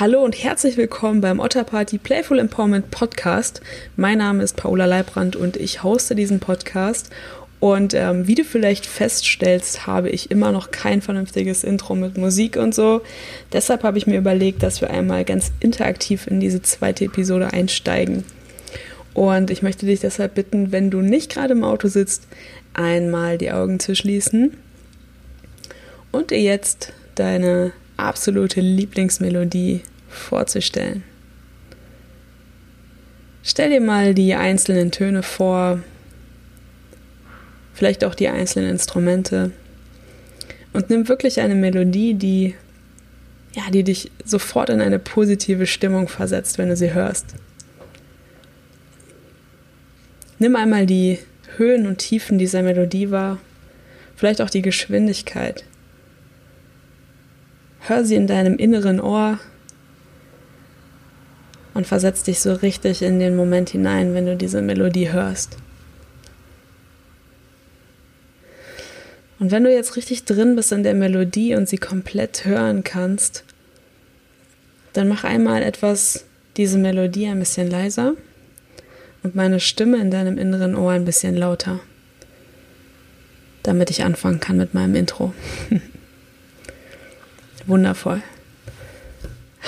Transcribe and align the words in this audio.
Hallo 0.00 0.22
und 0.22 0.40
herzlich 0.40 0.76
willkommen 0.76 1.20
beim 1.20 1.40
Otter 1.40 1.64
Party 1.64 1.98
Playful 1.98 2.38
Empowerment 2.38 2.92
Podcast. 2.92 3.60
Mein 3.96 4.18
Name 4.18 4.44
ist 4.44 4.54
Paula 4.54 4.84
Leibrand 4.84 5.34
und 5.34 5.56
ich 5.56 5.82
hoste 5.82 6.14
diesen 6.14 6.38
Podcast. 6.38 7.10
Und 7.58 7.94
ähm, 7.94 8.28
wie 8.28 8.36
du 8.36 8.44
vielleicht 8.44 8.86
feststellst, 8.86 9.88
habe 9.88 10.08
ich 10.10 10.30
immer 10.30 10.52
noch 10.52 10.70
kein 10.70 11.02
vernünftiges 11.02 11.64
Intro 11.64 11.96
mit 11.96 12.16
Musik 12.16 12.56
und 12.56 12.76
so. 12.76 13.00
Deshalb 13.52 13.82
habe 13.82 13.98
ich 13.98 14.06
mir 14.06 14.18
überlegt, 14.18 14.62
dass 14.62 14.80
wir 14.80 14.90
einmal 14.90 15.24
ganz 15.24 15.50
interaktiv 15.58 16.28
in 16.28 16.38
diese 16.38 16.62
zweite 16.62 17.06
Episode 17.06 17.52
einsteigen. 17.52 18.22
Und 19.14 19.50
ich 19.50 19.62
möchte 19.62 19.84
dich 19.84 19.98
deshalb 19.98 20.36
bitten, 20.36 20.70
wenn 20.70 20.90
du 20.90 21.00
nicht 21.00 21.32
gerade 21.32 21.54
im 21.54 21.64
Auto 21.64 21.88
sitzt, 21.88 22.28
einmal 22.72 23.36
die 23.36 23.50
Augen 23.50 23.80
zu 23.80 23.96
schließen 23.96 24.56
und 26.12 26.30
dir 26.30 26.40
jetzt 26.40 26.92
deine 27.16 27.72
absolute 27.98 28.60
Lieblingsmelodie 28.60 29.82
vorzustellen. 30.08 31.04
Stell 33.42 33.70
dir 33.70 33.80
mal 33.80 34.14
die 34.14 34.34
einzelnen 34.34 34.90
Töne 34.90 35.22
vor, 35.22 35.82
vielleicht 37.74 38.04
auch 38.04 38.14
die 38.14 38.28
einzelnen 38.28 38.70
Instrumente 38.70 39.52
und 40.72 40.90
nimm 40.90 41.08
wirklich 41.08 41.40
eine 41.40 41.54
Melodie, 41.54 42.14
die 42.14 42.54
ja, 43.54 43.70
die 43.70 43.82
dich 43.82 44.10
sofort 44.24 44.70
in 44.70 44.80
eine 44.80 44.98
positive 44.98 45.66
Stimmung 45.66 46.08
versetzt, 46.08 46.58
wenn 46.58 46.68
du 46.68 46.76
sie 46.76 46.92
hörst. 46.92 47.34
Nimm 50.38 50.54
einmal 50.54 50.86
die 50.86 51.18
Höhen 51.56 51.86
und 51.86 51.98
Tiefen 51.98 52.38
dieser 52.38 52.62
Melodie 52.62 53.10
wahr, 53.10 53.38
vielleicht 54.16 54.40
auch 54.40 54.50
die 54.50 54.62
Geschwindigkeit. 54.62 55.64
Hör 57.88 58.04
sie 58.04 58.16
in 58.16 58.26
deinem 58.26 58.58
inneren 58.58 59.00
Ohr 59.00 59.38
und 61.72 61.86
versetz 61.86 62.22
dich 62.22 62.40
so 62.40 62.52
richtig 62.52 63.00
in 63.00 63.18
den 63.18 63.34
Moment 63.34 63.70
hinein, 63.70 64.12
wenn 64.12 64.26
du 64.26 64.36
diese 64.36 64.60
Melodie 64.60 65.10
hörst. 65.10 65.56
Und 69.38 69.52
wenn 69.52 69.64
du 69.64 69.72
jetzt 69.72 69.96
richtig 69.96 70.26
drin 70.26 70.54
bist 70.54 70.70
in 70.70 70.82
der 70.82 70.92
Melodie 70.92 71.54
und 71.54 71.66
sie 71.66 71.78
komplett 71.78 72.44
hören 72.44 72.84
kannst, 72.84 73.44
dann 74.92 75.08
mach 75.08 75.24
einmal 75.24 75.62
etwas 75.62 76.26
diese 76.58 76.76
Melodie 76.76 77.28
ein 77.28 77.38
bisschen 77.38 77.70
leiser 77.70 78.12
und 79.22 79.34
meine 79.34 79.60
Stimme 79.60 79.96
in 79.96 80.10
deinem 80.10 80.36
inneren 80.36 80.76
Ohr 80.76 80.92
ein 80.92 81.06
bisschen 81.06 81.34
lauter, 81.34 81.80
damit 83.62 83.88
ich 83.88 84.04
anfangen 84.04 84.40
kann 84.40 84.58
mit 84.58 84.74
meinem 84.74 84.94
Intro. 84.94 85.32
Wundervoll. 87.68 88.22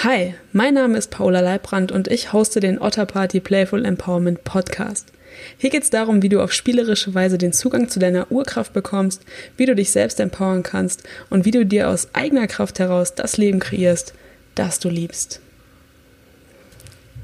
Hi, 0.02 0.34
mein 0.54 0.72
Name 0.72 0.96
ist 0.96 1.10
Paula 1.10 1.40
Leibrand 1.40 1.92
und 1.92 2.08
ich 2.08 2.32
hoste 2.32 2.58
den 2.58 2.80
Otter 2.80 3.04
Party 3.04 3.40
Playful 3.40 3.84
Empowerment 3.84 4.42
Podcast. 4.42 5.12
Hier 5.58 5.68
geht 5.68 5.82
es 5.82 5.90
darum, 5.90 6.22
wie 6.22 6.30
du 6.30 6.42
auf 6.42 6.54
spielerische 6.54 7.14
Weise 7.14 7.36
den 7.36 7.52
Zugang 7.52 7.90
zu 7.90 7.98
deiner 7.98 8.32
Urkraft 8.32 8.72
bekommst, 8.72 9.22
wie 9.58 9.66
du 9.66 9.74
dich 9.74 9.90
selbst 9.90 10.18
empowern 10.18 10.62
kannst 10.62 11.02
und 11.28 11.44
wie 11.44 11.50
du 11.50 11.66
dir 11.66 11.90
aus 11.90 12.08
eigener 12.14 12.46
Kraft 12.46 12.78
heraus 12.78 13.14
das 13.14 13.36
Leben 13.36 13.58
kreierst, 13.58 14.14
das 14.54 14.78
du 14.78 14.88
liebst. 14.88 15.40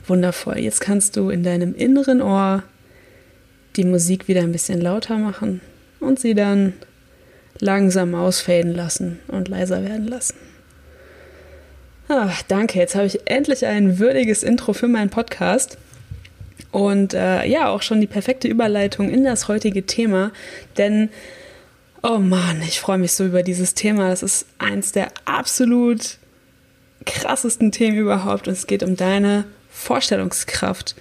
Wundervoll. 0.07 0.59
Jetzt 0.59 0.83
kannst 0.83 1.17
du 1.17 1.31
in 1.31 1.43
deinem 1.43 1.75
inneren 1.75 2.21
Ohr 2.21 2.63
die 3.77 3.85
Musik 3.85 4.29
wieder 4.29 4.43
ein 4.43 4.53
bisschen 4.53 4.83
lauter 4.83 5.17
machen 5.17 5.63
und 6.01 6.21
sie 6.21 6.35
dann 6.35 6.75
langsam 7.61 8.15
ausfaden 8.15 8.75
lassen 8.75 9.21
und 9.29 9.49
leiser 9.49 9.83
werden 9.83 10.07
lassen. 10.07 10.35
Ach, 12.09 12.43
danke, 12.43 12.79
jetzt 12.79 12.95
habe 12.95 13.07
ich 13.07 13.29
endlich 13.29 13.67
ein 13.67 13.99
würdiges 13.99 14.45
Intro 14.45 14.73
für 14.73 14.87
meinen 14.87 15.11
Podcast. 15.11 15.77
Und 16.71 17.15
äh, 17.15 17.45
ja, 17.47 17.69
auch 17.69 17.83
schon 17.83 18.01
die 18.01 18.07
perfekte 18.07 18.47
Überleitung 18.47 19.11
in 19.11 19.25
das 19.25 19.49
heutige 19.49 19.87
Thema. 19.87 20.31
Denn, 20.77 21.09
oh 22.03 22.19
Mann, 22.19 22.63
ich 22.63 22.79
freue 22.79 22.99
mich 22.99 23.13
so 23.13 23.25
über 23.25 23.43
dieses 23.43 23.75
Thema. 23.75 24.11
Das 24.11 24.23
ist 24.23 24.47
eins 24.59 24.93
der 24.93 25.09
absolut 25.25 26.19
krassesten 27.07 27.73
Themen 27.73 27.97
überhaupt. 27.97 28.47
Und 28.47 28.53
es 28.53 28.69
geht 28.69 28.85
um 28.85 28.95
deine 28.95 29.45
Vorstellungskraft. 29.71 30.95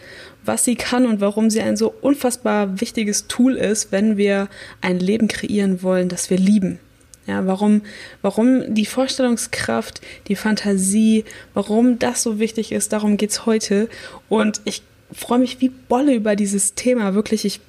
Was 0.44 0.64
sie 0.64 0.76
kann 0.76 1.06
und 1.06 1.22
warum 1.22 1.52
sie 1.52 1.62
ein 1.62 1.78
so 1.78 1.94
unfassbar 2.02 2.80
wichtiges 2.82 3.28
Tool 3.28 3.56
ist, 3.56 3.92
wenn 3.92 4.18
wir 4.18 4.48
ein 4.82 5.00
Leben 5.00 5.28
kreieren 5.28 5.84
wollen, 5.84 6.10
das 6.10 6.32
wir 6.32 6.38
lieben. 6.38 6.80
Ja, 7.28 7.48
warum, 7.48 7.82
warum 8.22 8.76
die 8.76 8.86
Vorstellungskraft, 8.86 10.02
die 10.28 10.36
Fantasie, 10.36 11.26
warum 11.54 11.98
das 11.98 12.22
so 12.22 12.40
wichtig 12.40 12.72
ist, 12.72 12.94
darum 12.94 13.18
geht's 13.18 13.46
heute. 13.46 13.90
Und 14.30 14.62
ich 14.66 14.84
freue 15.12 15.40
mich 15.40 15.60
wie 15.60 15.70
Bolle 15.70 16.14
über 16.14 16.36
dieses 16.36 16.76
Thema. 16.76 17.16
Wirklich, 17.16 17.46
ich, 17.46 17.62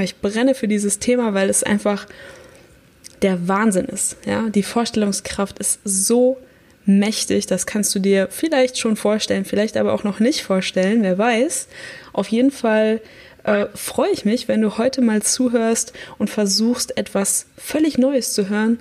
ich 0.00 0.16
brenne 0.16 0.54
für 0.54 0.68
dieses 0.68 1.00
Thema, 1.00 1.34
weil 1.34 1.50
es 1.50 1.62
einfach 1.62 2.06
der 3.22 3.46
Wahnsinn 3.48 3.86
ist. 3.86 4.16
Ja, 4.24 4.48
die 4.48 4.62
Vorstellungskraft 4.62 5.58
ist 5.58 5.80
so 5.84 6.38
mächtig, 6.86 7.46
das 7.46 7.66
kannst 7.66 7.94
du 7.94 7.98
dir 7.98 8.28
vielleicht 8.30 8.78
schon 8.78 8.96
vorstellen, 8.96 9.44
vielleicht 9.44 9.76
aber 9.76 9.94
auch 9.94 10.04
noch 10.04 10.20
nicht 10.20 10.42
vorstellen, 10.42 11.02
wer 11.02 11.16
weiß. 11.16 11.68
Auf 12.12 12.28
jeden 12.28 12.50
Fall 12.50 13.00
äh, 13.44 13.66
freue 13.74 14.10
ich 14.10 14.24
mich, 14.24 14.48
wenn 14.48 14.60
du 14.60 14.76
heute 14.76 15.00
mal 15.00 15.22
zuhörst 15.22 15.92
und 16.18 16.28
versuchst, 16.28 16.96
etwas 16.96 17.46
völlig 17.56 17.98
Neues 17.98 18.34
zu 18.34 18.48
hören, 18.48 18.78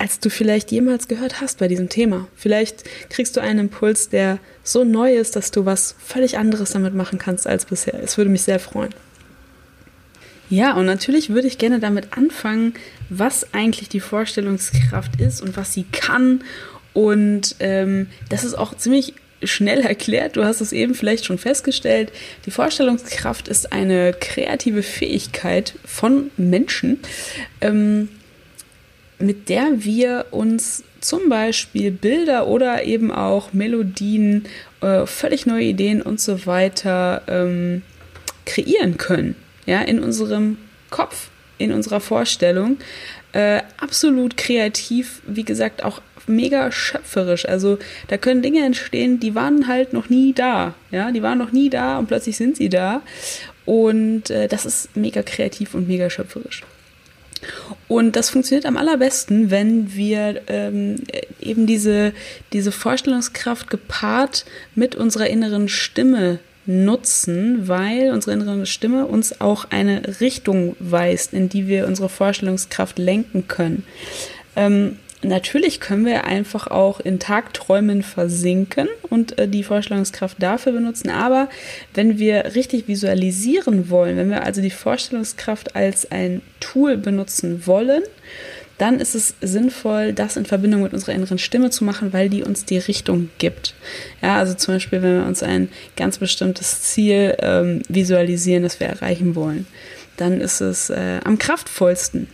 als 0.00 0.18
du 0.18 0.30
vielleicht 0.30 0.72
jemals 0.72 1.08
gehört 1.08 1.42
hast 1.42 1.58
bei 1.58 1.68
diesem 1.68 1.90
Thema. 1.90 2.26
Vielleicht 2.34 2.84
kriegst 3.10 3.36
du 3.36 3.40
einen 3.40 3.58
Impuls, 3.58 4.08
der 4.08 4.38
so 4.64 4.82
neu 4.82 5.14
ist, 5.14 5.36
dass 5.36 5.50
du 5.50 5.66
was 5.66 5.94
völlig 6.02 6.38
anderes 6.38 6.72
damit 6.72 6.94
machen 6.94 7.18
kannst 7.18 7.46
als 7.46 7.66
bisher. 7.66 8.02
Es 8.02 8.16
würde 8.16 8.30
mich 8.30 8.42
sehr 8.42 8.58
freuen. 8.58 8.94
Ja, 10.48 10.72
und 10.72 10.86
natürlich 10.86 11.28
würde 11.28 11.48
ich 11.48 11.58
gerne 11.58 11.80
damit 11.80 12.16
anfangen, 12.16 12.72
was 13.10 13.52
eigentlich 13.52 13.90
die 13.90 14.00
Vorstellungskraft 14.00 15.20
ist 15.20 15.42
und 15.42 15.58
was 15.58 15.74
sie 15.74 15.84
kann. 15.84 16.44
Und 16.94 17.56
ähm, 17.60 18.06
das 18.30 18.42
ist 18.42 18.54
auch 18.54 18.74
ziemlich 18.74 19.12
schnell 19.42 19.80
erklärt. 19.80 20.36
Du 20.36 20.44
hast 20.44 20.62
es 20.62 20.72
eben 20.72 20.94
vielleicht 20.94 21.26
schon 21.26 21.38
festgestellt. 21.38 22.10
Die 22.46 22.50
Vorstellungskraft 22.50 23.48
ist 23.48 23.70
eine 23.70 24.14
kreative 24.18 24.82
Fähigkeit 24.82 25.74
von 25.84 26.30
Menschen. 26.38 27.00
Ähm, 27.60 28.08
mit 29.20 29.48
der 29.48 29.84
wir 29.84 30.26
uns 30.30 30.82
zum 31.00 31.28
Beispiel 31.28 31.90
Bilder 31.90 32.46
oder 32.46 32.84
eben 32.84 33.10
auch 33.10 33.52
Melodien, 33.52 34.44
äh, 34.80 35.06
völlig 35.06 35.46
neue 35.46 35.64
Ideen 35.64 36.02
und 36.02 36.20
so 36.20 36.46
weiter 36.46 37.22
ähm, 37.26 37.82
kreieren 38.44 38.96
können. 38.96 39.36
Ja, 39.66 39.82
in 39.82 40.00
unserem 40.00 40.58
Kopf, 40.90 41.28
in 41.58 41.72
unserer 41.72 42.00
Vorstellung. 42.00 42.78
Äh, 43.32 43.62
absolut 43.78 44.36
kreativ, 44.36 45.22
wie 45.26 45.44
gesagt, 45.44 45.84
auch 45.84 46.00
mega 46.26 46.72
schöpferisch. 46.72 47.46
Also 47.46 47.78
da 48.08 48.16
können 48.16 48.42
Dinge 48.42 48.64
entstehen, 48.64 49.20
die 49.20 49.34
waren 49.34 49.68
halt 49.68 49.92
noch 49.92 50.08
nie 50.08 50.32
da. 50.32 50.74
Ja, 50.90 51.12
die 51.12 51.22
waren 51.22 51.38
noch 51.38 51.52
nie 51.52 51.70
da 51.70 51.98
und 51.98 52.06
plötzlich 52.06 52.36
sind 52.36 52.56
sie 52.56 52.68
da. 52.68 53.02
Und 53.64 54.30
äh, 54.30 54.48
das 54.48 54.66
ist 54.66 54.96
mega 54.96 55.22
kreativ 55.22 55.74
und 55.74 55.86
mega 55.86 56.10
schöpferisch. 56.10 56.62
Und 57.88 58.16
das 58.16 58.30
funktioniert 58.30 58.66
am 58.66 58.76
allerbesten, 58.76 59.50
wenn 59.50 59.94
wir 59.94 60.42
ähm, 60.48 60.96
eben 61.40 61.66
diese, 61.66 62.12
diese 62.52 62.72
Vorstellungskraft 62.72 63.70
gepaart 63.70 64.44
mit 64.74 64.94
unserer 64.94 65.28
inneren 65.28 65.68
Stimme 65.68 66.38
nutzen, 66.66 67.66
weil 67.66 68.12
unsere 68.12 68.32
innere 68.32 68.66
Stimme 68.66 69.06
uns 69.06 69.40
auch 69.40 69.66
eine 69.70 70.20
Richtung 70.20 70.76
weist, 70.78 71.32
in 71.32 71.48
die 71.48 71.66
wir 71.66 71.86
unsere 71.86 72.08
Vorstellungskraft 72.08 72.98
lenken 72.98 73.48
können. 73.48 73.84
Ähm, 74.56 74.96
Natürlich 75.22 75.80
können 75.80 76.06
wir 76.06 76.24
einfach 76.24 76.68
auch 76.68 76.98
in 76.98 77.18
Tagträumen 77.18 78.02
versinken 78.02 78.88
und 79.10 79.38
äh, 79.38 79.48
die 79.48 79.62
Vorstellungskraft 79.62 80.42
dafür 80.42 80.72
benutzen. 80.72 81.10
Aber 81.10 81.50
wenn 81.92 82.18
wir 82.18 82.54
richtig 82.54 82.88
visualisieren 82.88 83.90
wollen, 83.90 84.16
wenn 84.16 84.30
wir 84.30 84.44
also 84.44 84.62
die 84.62 84.70
Vorstellungskraft 84.70 85.76
als 85.76 86.10
ein 86.10 86.40
Tool 86.58 86.96
benutzen 86.96 87.66
wollen, 87.66 88.02
dann 88.78 88.98
ist 88.98 89.14
es 89.14 89.34
sinnvoll, 89.42 90.14
das 90.14 90.38
in 90.38 90.46
Verbindung 90.46 90.82
mit 90.82 90.94
unserer 90.94 91.12
inneren 91.12 91.36
Stimme 91.36 91.68
zu 91.68 91.84
machen, 91.84 92.14
weil 92.14 92.30
die 92.30 92.42
uns 92.42 92.64
die 92.64 92.78
Richtung 92.78 93.28
gibt. 93.36 93.74
Ja, 94.22 94.38
also 94.38 94.54
zum 94.54 94.76
Beispiel, 94.76 95.02
wenn 95.02 95.18
wir 95.18 95.26
uns 95.26 95.42
ein 95.42 95.68
ganz 95.96 96.16
bestimmtes 96.16 96.80
Ziel 96.80 97.36
ähm, 97.40 97.82
visualisieren, 97.90 98.62
das 98.62 98.80
wir 98.80 98.86
erreichen 98.86 99.34
wollen, 99.34 99.66
dann 100.16 100.40
ist 100.40 100.62
es 100.62 100.88
äh, 100.88 101.20
am 101.24 101.36
kraftvollsten, 101.36 102.28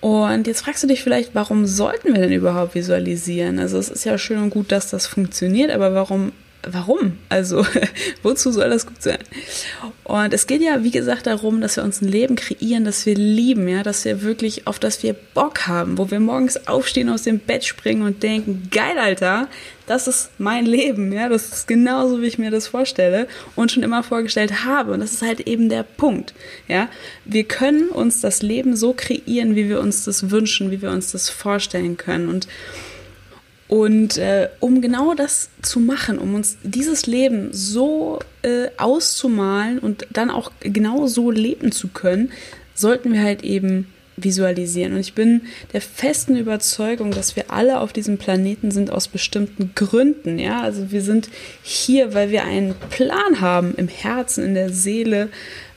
und 0.00 0.46
jetzt 0.46 0.62
fragst 0.62 0.82
du 0.82 0.86
dich 0.86 1.02
vielleicht, 1.02 1.34
warum 1.34 1.66
sollten 1.66 2.14
wir 2.14 2.20
denn 2.20 2.32
überhaupt 2.32 2.74
visualisieren? 2.74 3.58
Also 3.58 3.78
es 3.78 3.90
ist 3.90 4.04
ja 4.04 4.16
schön 4.16 4.38
und 4.38 4.50
gut, 4.50 4.72
dass 4.72 4.90
das 4.90 5.06
funktioniert, 5.06 5.70
aber 5.70 5.94
warum 5.94 6.32
warum? 6.66 7.18
Also, 7.28 7.64
wozu 8.22 8.52
soll 8.52 8.70
das 8.70 8.86
gut 8.86 9.02
sein? 9.02 9.18
Und 10.04 10.34
es 10.34 10.46
geht 10.46 10.62
ja, 10.62 10.82
wie 10.82 10.90
gesagt, 10.90 11.26
darum, 11.26 11.60
dass 11.60 11.76
wir 11.76 11.84
uns 11.84 12.02
ein 12.02 12.08
Leben 12.08 12.36
kreieren, 12.36 12.84
das 12.84 13.06
wir 13.06 13.14
lieben, 13.14 13.68
ja, 13.68 13.82
dass 13.82 14.04
wir 14.04 14.22
wirklich, 14.22 14.66
auf 14.66 14.78
das 14.78 15.02
wir 15.02 15.14
Bock 15.14 15.66
haben, 15.66 15.98
wo 15.98 16.10
wir 16.10 16.20
morgens 16.20 16.66
aufstehen, 16.66 17.08
aus 17.08 17.22
dem 17.22 17.38
Bett 17.38 17.64
springen 17.64 18.02
und 18.02 18.22
denken, 18.22 18.68
geil, 18.70 18.98
Alter, 18.98 19.48
das 19.86 20.06
ist 20.06 20.30
mein 20.38 20.66
Leben, 20.66 21.12
ja, 21.12 21.28
das 21.28 21.48
ist 21.48 21.68
genauso, 21.68 22.22
wie 22.22 22.26
ich 22.26 22.38
mir 22.38 22.50
das 22.50 22.68
vorstelle 22.68 23.26
und 23.56 23.72
schon 23.72 23.82
immer 23.82 24.02
vorgestellt 24.02 24.64
habe. 24.64 24.92
Und 24.92 25.00
das 25.00 25.12
ist 25.12 25.22
halt 25.22 25.40
eben 25.40 25.68
der 25.68 25.82
Punkt, 25.82 26.34
ja. 26.68 26.88
Wir 27.24 27.44
können 27.44 27.88
uns 27.88 28.20
das 28.20 28.42
Leben 28.42 28.76
so 28.76 28.92
kreieren, 28.92 29.56
wie 29.56 29.68
wir 29.68 29.80
uns 29.80 30.04
das 30.04 30.30
wünschen, 30.30 30.70
wie 30.70 30.82
wir 30.82 30.90
uns 30.90 31.12
das 31.12 31.28
vorstellen 31.28 31.96
können. 31.96 32.28
Und 32.28 32.46
und 33.70 34.18
äh, 34.18 34.48
um 34.58 34.80
genau 34.80 35.14
das 35.14 35.48
zu 35.62 35.78
machen, 35.78 36.18
um 36.18 36.34
uns 36.34 36.58
dieses 36.64 37.06
Leben 37.06 37.50
so 37.52 38.18
äh, 38.42 38.66
auszumalen 38.76 39.78
und 39.78 40.08
dann 40.10 40.28
auch 40.28 40.50
genau 40.58 41.06
so 41.06 41.30
leben 41.30 41.70
zu 41.70 41.86
können, 41.86 42.32
sollten 42.74 43.12
wir 43.12 43.22
halt 43.22 43.44
eben 43.44 43.86
visualisieren. 44.16 44.94
Und 44.94 44.98
ich 44.98 45.14
bin 45.14 45.42
der 45.72 45.82
festen 45.82 46.36
Überzeugung, 46.36 47.12
dass 47.12 47.36
wir 47.36 47.52
alle 47.52 47.78
auf 47.78 47.92
diesem 47.92 48.18
Planeten 48.18 48.72
sind 48.72 48.90
aus 48.90 49.06
bestimmten 49.06 49.70
Gründen. 49.76 50.40
Ja, 50.40 50.62
also 50.62 50.90
wir 50.90 51.02
sind 51.02 51.28
hier, 51.62 52.12
weil 52.12 52.30
wir 52.32 52.42
einen 52.42 52.74
Plan 52.90 53.40
haben 53.40 53.76
im 53.76 53.86
Herzen, 53.86 54.42
in 54.42 54.54
der 54.54 54.70
Seele, 54.70 55.28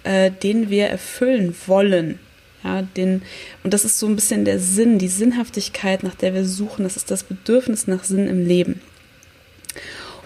äh, 0.03 0.31
den 0.31 0.71
wir 0.71 0.87
erfüllen 0.87 1.53
wollen. 1.67 2.17
Ja, 2.63 2.81
den, 2.81 3.21
und 3.63 3.73
das 3.73 3.85
ist 3.85 3.99
so 3.99 4.07
ein 4.07 4.15
bisschen 4.15 4.45
der 4.45 4.59
Sinn, 4.59 4.99
die 4.99 5.07
Sinnhaftigkeit, 5.07 6.03
nach 6.03 6.15
der 6.15 6.33
wir 6.33 6.45
suchen. 6.45 6.83
Das 6.83 6.95
ist 6.95 7.11
das 7.11 7.23
Bedürfnis 7.23 7.87
nach 7.87 8.03
Sinn 8.03 8.27
im 8.27 8.45
Leben. 8.45 8.81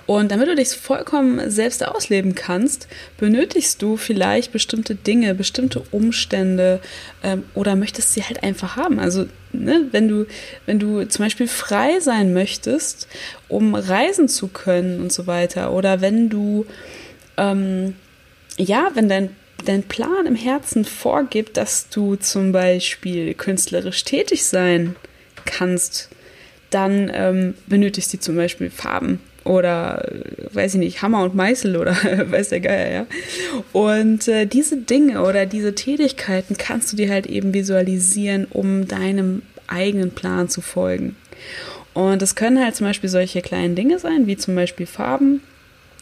Und 0.08 0.32
damit 0.32 0.48
du 0.48 0.56
dich 0.56 0.70
vollkommen 0.70 1.52
selbst 1.52 1.86
ausleben 1.86 2.34
kannst, 2.34 2.88
benötigst 3.18 3.82
du 3.82 3.98
vielleicht 3.98 4.54
bestimmte 4.54 4.96
Dinge, 4.96 5.36
bestimmte 5.36 5.84
Umstände 5.92 6.80
ähm, 7.24 7.44
oder 7.54 7.76
möchtest 7.76 8.14
sie 8.14 8.24
halt 8.24 8.42
einfach 8.42 8.78
haben. 8.78 9.00
Also 9.00 9.26
ne, 9.52 9.88
wenn 9.92 10.08
du, 10.08 10.26
wenn 10.66 10.80
du 10.80 11.06
zum 11.10 11.26
Beispiel 11.26 11.50
frei 11.50 12.00
sein 12.00 12.34
möchtest, 12.34 13.10
um 13.50 13.76
reisen 13.76 14.30
zu 14.30 14.48
können 14.48 15.02
und 15.02 15.12
so 15.12 15.28
weiter, 15.28 15.74
oder 15.74 16.00
wenn 16.00 16.30
du 16.30 16.66
ähm, 17.36 17.96
ja, 18.58 18.92
wenn 18.94 19.10
dein 19.10 19.36
dein 19.68 19.84
Plan 19.84 20.26
im 20.26 20.36
Herzen 20.36 20.86
vorgibt, 20.86 21.58
dass 21.58 21.90
du 21.90 22.16
zum 22.16 22.52
Beispiel 22.52 23.34
künstlerisch 23.34 24.04
tätig 24.04 24.46
sein 24.46 24.96
kannst, 25.46 26.10
dann 26.70 27.12
ähm, 27.14 27.54
benötigst 27.68 28.14
du 28.14 28.20
zum 28.20 28.36
Beispiel 28.36 28.70
Farben 28.70 29.20
oder 29.44 30.06
weiß 30.52 30.76
ich 30.76 30.80
nicht, 30.80 31.02
Hammer 31.02 31.24
und 31.24 31.36
Meißel 31.36 31.78
oder 31.78 31.96
weiß 32.32 32.50
der 32.50 32.60
Geier, 32.60 32.92
ja. 32.92 33.08
Und 33.72 34.28
äh, 34.28 34.46
diese 34.46 34.78
Dinge 34.78 35.24
oder 35.24 35.46
diese 35.46 35.74
Tätigkeiten 35.74 36.58
kannst 36.58 36.92
du 36.92 36.98
dir 36.98 37.10
halt 37.10 37.28
eben 37.28 37.54
visualisieren, 37.54 38.46
um 38.50 38.88
deinem 38.88 39.42
eigenen 39.68 40.12
Plan 40.12 40.50
zu 40.50 40.62
folgen. 40.62 41.16
Und 41.94 42.22
es 42.22 42.36
können 42.36 42.64
halt 42.64 42.76
zum 42.76 42.88
Beispiel 42.88 43.10
solche 43.10 43.42
kleinen 43.42 43.76
Dinge 43.76 44.00
sein, 44.00 44.28
wie 44.28 44.38
zum 44.38 44.56
Beispiel 44.56 44.86
Farben, 44.86 45.42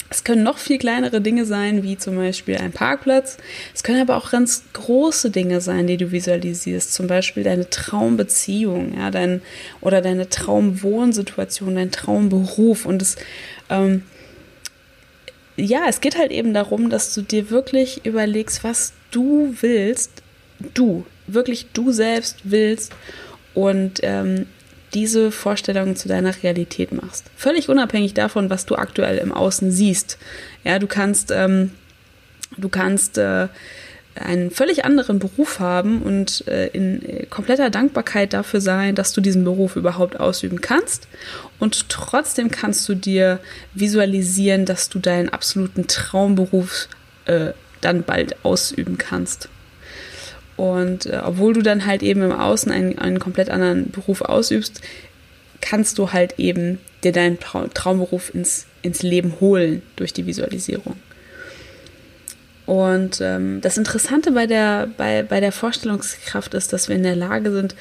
es 0.09 0.23
können 0.23 0.43
noch 0.43 0.59
viel 0.59 0.77
kleinere 0.77 1.19
Dinge 1.19 1.45
sein, 1.45 1.81
wie 1.81 1.97
zum 1.97 2.15
Beispiel 2.15 2.57
ein 2.57 2.71
Parkplatz. 2.71 3.37
Es 3.73 3.83
können 3.83 4.01
aber 4.01 4.17
auch 4.17 4.29
ganz 4.29 4.63
große 4.73 5.31
Dinge 5.31 5.61
sein, 5.61 5.87
die 5.87 5.97
du 5.97 6.11
visualisierst. 6.11 6.93
Zum 6.93 7.07
Beispiel 7.07 7.43
deine 7.43 7.69
Traumbeziehung, 7.69 8.95
ja, 8.97 9.09
dein, 9.09 9.41
oder 9.81 10.01
deine 10.01 10.29
Traumwohnsituation, 10.29 11.75
dein 11.75 11.91
Traumberuf. 11.91 12.85
Und 12.85 13.01
es, 13.01 13.15
ähm, 13.69 14.03
ja, 15.57 15.85
es 15.89 16.01
geht 16.01 16.17
halt 16.17 16.31
eben 16.31 16.53
darum, 16.53 16.89
dass 16.89 17.13
du 17.13 17.21
dir 17.21 17.49
wirklich 17.49 18.05
überlegst, 18.05 18.63
was 18.63 18.93
du 19.09 19.55
willst, 19.61 20.21
du, 20.75 21.05
wirklich 21.25 21.67
du 21.73 21.91
selbst 21.91 22.41
willst 22.43 22.93
und 23.55 24.01
ähm, 24.03 24.45
diese 24.93 25.31
Vorstellungen 25.31 25.95
zu 25.95 26.07
deiner 26.07 26.33
Realität 26.43 26.91
machst. 26.91 27.25
Völlig 27.35 27.69
unabhängig 27.69 28.13
davon, 28.13 28.49
was 28.49 28.65
du 28.65 28.75
aktuell 28.75 29.17
im 29.17 29.31
Außen 29.31 29.71
siehst. 29.71 30.17
Ja, 30.63 30.79
du 30.79 30.87
kannst, 30.87 31.31
ähm, 31.31 31.71
du 32.57 32.69
kannst 32.69 33.17
äh, 33.17 33.47
einen 34.15 34.49
völlig 34.49 34.85
anderen 34.85 35.19
Beruf 35.19 35.59
haben 35.59 36.01
und 36.01 36.47
äh, 36.47 36.67
in 36.67 37.03
äh, 37.03 37.25
kompletter 37.25 37.69
Dankbarkeit 37.69 38.33
dafür 38.33 38.61
sein, 38.61 38.95
dass 38.95 39.11
du 39.11 39.21
diesen 39.21 39.43
Beruf 39.43 39.75
überhaupt 39.75 40.19
ausüben 40.19 40.61
kannst. 40.61 41.07
Und 41.59 41.89
trotzdem 41.89 42.49
kannst 42.49 42.87
du 42.87 42.95
dir 42.95 43.39
visualisieren, 43.73 44.65
dass 44.65 44.89
du 44.89 44.99
deinen 44.99 45.29
absoluten 45.29 45.87
Traumberuf 45.87 46.87
äh, 47.25 47.51
dann 47.81 48.03
bald 48.03 48.43
ausüben 48.45 48.97
kannst. 48.97 49.49
Und 50.57 51.05
äh, 51.05 51.21
obwohl 51.23 51.53
du 51.53 51.61
dann 51.61 51.85
halt 51.85 52.01
eben 52.03 52.21
im 52.21 52.31
Außen 52.31 52.71
einen, 52.71 52.97
einen 52.97 53.19
komplett 53.19 53.49
anderen 53.49 53.91
Beruf 53.91 54.21
ausübst, 54.21 54.81
kannst 55.61 55.97
du 55.97 56.13
halt 56.13 56.35
eben 56.37 56.79
dir 57.03 57.11
deinen 57.11 57.39
Traumberuf 57.39 58.33
ins, 58.33 58.65
ins 58.81 59.03
Leben 59.03 59.35
holen 59.39 59.81
durch 59.95 60.13
die 60.13 60.25
Visualisierung. 60.25 60.95
Und 62.65 63.21
ähm, 63.21 63.61
das 63.61 63.77
Interessante 63.77 64.31
bei 64.31 64.47
der, 64.47 64.89
bei, 64.97 65.23
bei 65.23 65.39
der 65.39 65.51
Vorstellungskraft 65.51 66.53
ist, 66.55 66.73
dass 66.73 66.89
wir 66.89 66.95
in 66.95 67.03
der 67.03 67.15
Lage 67.15 67.51
sind, 67.51 67.75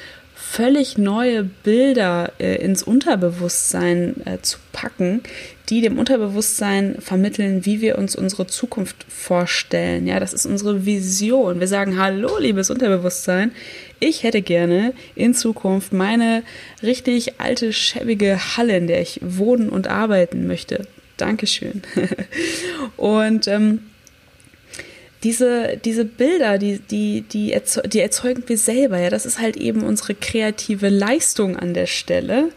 völlig 0.55 0.99
neue 0.99 1.43
Bilder 1.43 2.31
äh, 2.39 2.63
ins 2.65 2.85
Unterbewusstsein 2.85 4.15
äh, 4.25 4.39
zu 4.41 4.59
packen, 4.73 5.21
die 5.69 5.81
dem 5.81 5.99
Unterbewusstsein 5.99 6.95
vermitteln, 7.01 7.67
wie 7.67 7.81
wir 7.81 7.99
uns 7.99 8.15
unsere 8.15 8.47
Zukunft 8.47 9.05
vorstellen. 9.09 10.07
Ja, 10.07 10.21
das 10.21 10.33
ist 10.33 10.47
unsere 10.47 10.87
Vision. 10.87 11.59
Wir 11.59 11.67
sagen, 11.67 11.99
hallo, 11.99 12.39
liebes 12.39 12.71
Unterbewusstsein, 12.71 13.51
ich 13.99 14.23
hätte 14.23 14.43
gerne 14.43 14.93
in 15.17 15.35
Zukunft 15.35 15.93
meine 15.93 16.45
richtig 16.85 17.41
alte, 17.41 17.73
schäbige 17.73 18.57
Halle, 18.57 18.77
in 18.77 18.87
der 18.87 19.03
ich 19.03 19.19
wohnen 19.25 19.69
und 19.69 19.89
arbeiten 19.89 20.47
möchte. 20.47 20.87
Dankeschön. 21.17 21.83
und 22.97 23.49
ähm, 23.49 23.81
diese, 25.25 25.81
diese 25.85 26.05
Bilder, 26.05 26.59
die, 26.59 26.79
die, 26.79 27.23
die, 27.23 27.53
erzeugen, 27.53 27.91
die 27.91 28.01
erzeugen 28.01 28.45
wir 28.47 28.59
selber. 28.59 28.99
Ja, 28.99 29.11
das 29.11 29.27
ist 29.27 29.41
halt 29.41 29.57
eben 29.57 29.83
unsere 29.83 30.15
kreative 30.15 30.91
Leistung 30.91 31.57
an 31.57 31.75
der 31.75 31.87
Stelle. 31.87 32.51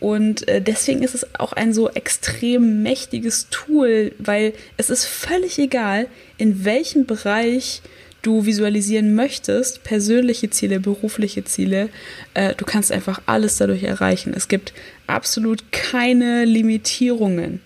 Und 0.00 0.46
äh, 0.46 0.62
deswegen 0.62 1.02
ist 1.02 1.16
es 1.16 1.26
auch 1.34 1.52
ein 1.52 1.74
so 1.74 1.90
extrem 1.90 2.82
mächtiges 2.82 3.48
Tool, 3.50 4.12
weil 4.18 4.52
es 4.76 4.90
ist 4.90 5.04
völlig 5.04 5.58
egal, 5.58 6.06
in 6.36 6.64
welchem 6.64 7.04
Bereich 7.04 7.82
du 8.22 8.46
visualisieren 8.46 9.14
möchtest, 9.14 9.82
persönliche 9.82 10.50
Ziele, 10.50 10.78
berufliche 10.80 11.44
Ziele, 11.44 11.88
äh, 12.34 12.54
du 12.54 12.64
kannst 12.64 12.92
einfach 12.92 13.20
alles 13.26 13.56
dadurch 13.56 13.82
erreichen. 13.82 14.32
Es 14.36 14.46
gibt 14.46 14.72
absolut 15.08 15.72
keine 15.72 16.44
Limitierungen. 16.44 17.60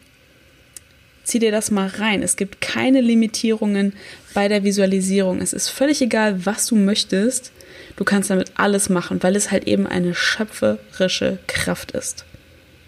Zieh 1.24 1.38
dir 1.38 1.52
das 1.52 1.70
mal 1.70 1.86
rein. 1.86 2.22
Es 2.22 2.36
gibt 2.36 2.60
keine 2.60 3.00
Limitierungen 3.00 3.92
bei 4.34 4.48
der 4.48 4.64
Visualisierung. 4.64 5.40
Es 5.40 5.52
ist 5.52 5.68
völlig 5.68 6.02
egal, 6.02 6.44
was 6.46 6.66
du 6.66 6.76
möchtest. 6.76 7.52
Du 7.96 8.04
kannst 8.04 8.30
damit 8.30 8.52
alles 8.56 8.88
machen, 8.88 9.22
weil 9.22 9.36
es 9.36 9.50
halt 9.50 9.66
eben 9.66 9.86
eine 9.86 10.14
schöpferische 10.14 11.38
Kraft 11.46 11.92
ist. 11.92 12.24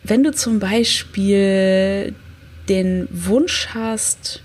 Wenn 0.03 0.23
du 0.23 0.33
zum 0.33 0.59
Beispiel 0.59 2.15
den 2.69 3.09
Wunsch 3.11 3.69
hast, 3.73 4.43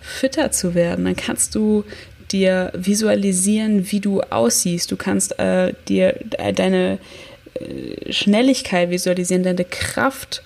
fitter 0.00 0.50
zu 0.50 0.74
werden, 0.74 1.04
dann 1.04 1.16
kannst 1.16 1.54
du 1.54 1.84
dir 2.30 2.72
visualisieren, 2.74 3.90
wie 3.90 4.00
du 4.00 4.20
aussiehst. 4.20 4.90
Du 4.90 4.96
kannst 4.96 5.38
äh, 5.38 5.72
dir 5.88 6.18
deine 6.54 6.98
äh, 7.54 8.12
Schnelligkeit 8.12 8.90
visualisieren, 8.90 9.42
deine 9.42 9.64
Kraft 9.64 10.42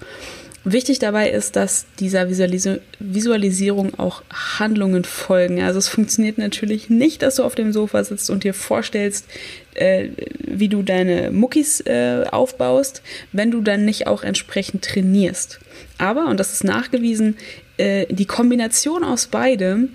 Wichtig 0.72 0.98
dabei 0.98 1.30
ist, 1.30 1.56
dass 1.56 1.86
dieser 1.98 2.28
Visualis 2.28 2.68
Visualisierung 2.98 3.98
auch 3.98 4.22
Handlungen 4.58 5.04
folgen. 5.04 5.62
Also 5.62 5.78
es 5.78 5.88
funktioniert 5.88 6.36
natürlich 6.36 6.90
nicht, 6.90 7.22
dass 7.22 7.36
du 7.36 7.44
auf 7.44 7.54
dem 7.54 7.72
Sofa 7.72 8.04
sitzt 8.04 8.28
und 8.28 8.44
dir 8.44 8.52
vorstellst, 8.52 9.26
äh, 9.74 10.10
wie 10.40 10.68
du 10.68 10.82
deine 10.82 11.30
Muckis 11.30 11.80
äh, 11.80 12.24
aufbaust, 12.30 13.02
wenn 13.32 13.50
du 13.50 13.62
dann 13.62 13.84
nicht 13.84 14.06
auch 14.06 14.22
entsprechend 14.22 14.84
trainierst. 14.84 15.58
Aber, 15.96 16.26
und 16.26 16.38
das 16.38 16.52
ist 16.52 16.64
nachgewiesen, 16.64 17.36
äh, 17.78 18.06
die 18.10 18.26
Kombination 18.26 19.04
aus 19.04 19.26
beidem 19.26 19.90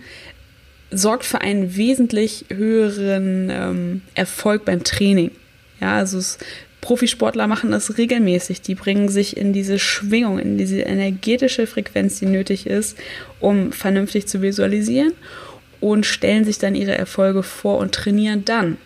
sorgt 0.89 1.25
für 1.25 1.41
einen 1.41 1.75
wesentlich 1.75 2.45
höheren 2.49 3.49
ähm, 3.51 4.01
Erfolg 4.15 4.65
beim 4.65 4.83
Training. 4.83 5.31
Ja, 5.81 5.97
also 5.97 6.17
es 6.17 6.39
Profisportler 6.83 7.47
machen 7.47 7.71
das 7.71 7.97
regelmäßig. 7.97 8.61
Die 8.61 8.75
bringen 8.75 9.07
sich 9.07 9.37
in 9.37 9.53
diese 9.53 9.79
Schwingung, 9.79 10.37
in 10.37 10.57
diese 10.57 10.81
energetische 10.81 11.65
Frequenz, 11.65 12.19
die 12.19 12.25
nötig 12.25 12.67
ist, 12.67 12.97
um 13.39 13.71
vernünftig 13.71 14.27
zu 14.27 14.41
visualisieren 14.41 15.13
und 15.79 16.05
stellen 16.05 16.43
sich 16.43 16.59
dann 16.59 16.75
ihre 16.75 16.97
Erfolge 16.97 17.41
vor 17.41 17.77
und 17.77 17.95
trainieren 17.95 18.43
dann. 18.43 18.77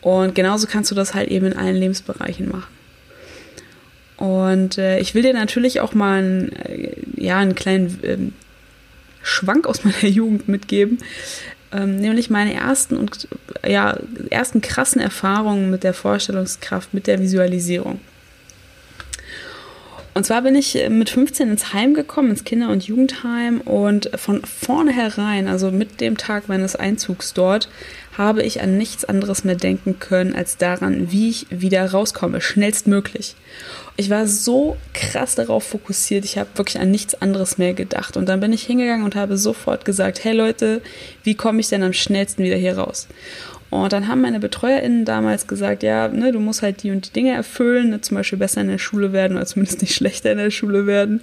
Und 0.00 0.36
genauso 0.36 0.68
kannst 0.68 0.92
du 0.92 0.94
das 0.94 1.12
halt 1.12 1.28
eben 1.28 1.46
in 1.46 1.56
allen 1.56 1.74
Lebensbereichen 1.74 2.48
machen. 2.48 2.72
Und 4.16 4.78
äh, 4.78 5.00
ich 5.00 5.16
will 5.16 5.22
dir 5.22 5.34
natürlich 5.34 5.80
auch 5.80 5.92
mal 5.92 6.20
einen, 6.20 6.52
äh, 6.52 6.92
ja, 7.16 7.38
einen 7.38 7.56
kleinen 7.56 8.04
äh, 8.04 8.16
Schwank 9.24 9.66
aus 9.66 9.82
meiner 9.82 10.04
Jugend 10.06 10.46
mitgeben. 10.46 10.98
Ähm, 11.72 11.96
nämlich 11.96 12.30
meine 12.30 12.54
ersten 12.54 12.96
und 12.96 13.28
ja, 13.66 13.98
ersten 14.30 14.60
krassen 14.60 15.00
Erfahrungen 15.00 15.70
mit 15.70 15.82
der 15.82 15.94
Vorstellungskraft, 15.94 16.94
mit 16.94 17.06
der 17.06 17.20
Visualisierung. 17.20 18.00
Und 20.16 20.24
zwar 20.24 20.40
bin 20.40 20.54
ich 20.54 20.82
äh, 20.82 20.88
mit 20.88 21.10
15 21.10 21.50
ins 21.50 21.74
Heim 21.74 21.92
gekommen, 21.92 22.30
ins 22.30 22.44
Kinder- 22.44 22.70
und 22.70 22.84
Jugendheim 22.84 23.60
und 23.60 24.08
von 24.16 24.42
vornherein, 24.46 25.46
also 25.46 25.70
mit 25.70 26.00
dem 26.00 26.16
Tag 26.16 26.48
meines 26.48 26.74
Einzugs 26.74 27.34
dort, 27.34 27.68
habe 28.16 28.42
ich 28.42 28.62
an 28.62 28.78
nichts 28.78 29.04
anderes 29.04 29.44
mehr 29.44 29.56
denken 29.56 29.98
können 29.98 30.34
als 30.34 30.56
daran, 30.56 31.12
wie 31.12 31.28
ich 31.28 31.46
wieder 31.50 31.90
rauskomme, 31.90 32.40
schnellstmöglich. 32.40 33.36
Ich 33.98 34.08
war 34.08 34.26
so 34.26 34.78
krass 34.94 35.34
darauf 35.34 35.64
fokussiert, 35.64 36.24
ich 36.24 36.38
habe 36.38 36.48
wirklich 36.54 36.80
an 36.80 36.90
nichts 36.90 37.20
anderes 37.20 37.58
mehr 37.58 37.74
gedacht. 37.74 38.16
Und 38.16 38.26
dann 38.26 38.40
bin 38.40 38.54
ich 38.54 38.62
hingegangen 38.62 39.04
und 39.04 39.16
habe 39.16 39.36
sofort 39.36 39.84
gesagt, 39.84 40.24
hey 40.24 40.32
Leute, 40.32 40.80
wie 41.24 41.34
komme 41.34 41.60
ich 41.60 41.68
denn 41.68 41.82
am 41.82 41.92
schnellsten 41.92 42.42
wieder 42.42 42.56
hier 42.56 42.78
raus? 42.78 43.06
Und 43.70 43.92
dann 43.92 44.06
haben 44.06 44.20
meine 44.20 44.40
BetreuerInnen 44.40 45.04
damals 45.04 45.46
gesagt, 45.46 45.82
ja, 45.82 46.08
ne, 46.08 46.32
du 46.32 46.38
musst 46.38 46.62
halt 46.62 46.82
die 46.82 46.90
und 46.90 47.08
die 47.08 47.12
Dinge 47.12 47.32
erfüllen, 47.32 47.90
ne, 47.90 48.00
zum 48.00 48.16
Beispiel 48.16 48.38
besser 48.38 48.60
in 48.60 48.68
der 48.68 48.78
Schule 48.78 49.12
werden 49.12 49.36
oder 49.36 49.46
zumindest 49.46 49.80
nicht 49.80 49.94
schlechter 49.96 50.32
in 50.32 50.38
der 50.38 50.50
Schule 50.50 50.86
werden. 50.86 51.20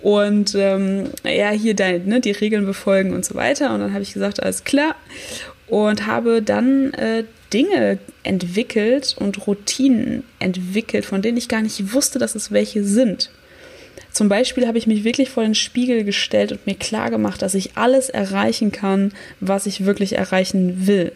Und 0.00 0.54
ähm, 0.56 1.10
ja, 1.24 1.50
hier 1.50 1.74
dein, 1.74 2.06
ne, 2.06 2.20
die 2.20 2.32
Regeln 2.32 2.66
befolgen 2.66 3.14
und 3.14 3.24
so 3.24 3.34
weiter. 3.34 3.72
Und 3.74 3.80
dann 3.80 3.92
habe 3.92 4.02
ich 4.02 4.12
gesagt, 4.12 4.42
alles 4.42 4.64
klar. 4.64 4.94
Und 5.68 6.06
habe 6.06 6.42
dann 6.42 6.92
äh, 6.94 7.24
Dinge 7.52 7.98
entwickelt 8.22 9.16
und 9.18 9.46
Routinen 9.46 10.24
entwickelt, 10.38 11.04
von 11.04 11.22
denen 11.22 11.38
ich 11.38 11.48
gar 11.48 11.62
nicht 11.62 11.92
wusste, 11.92 12.18
dass 12.18 12.34
es 12.34 12.50
welche 12.50 12.84
sind. 12.84 13.30
Zum 14.10 14.28
Beispiel 14.28 14.66
habe 14.66 14.76
ich 14.76 14.86
mich 14.86 15.04
wirklich 15.04 15.30
vor 15.30 15.42
den 15.42 15.54
Spiegel 15.54 16.04
gestellt 16.04 16.52
und 16.52 16.66
mir 16.66 16.74
klar 16.74 17.10
gemacht, 17.10 17.40
dass 17.40 17.54
ich 17.54 17.76
alles 17.76 18.10
erreichen 18.10 18.70
kann, 18.70 19.12
was 19.40 19.66
ich 19.66 19.86
wirklich 19.86 20.18
erreichen 20.18 20.86
will. 20.86 21.12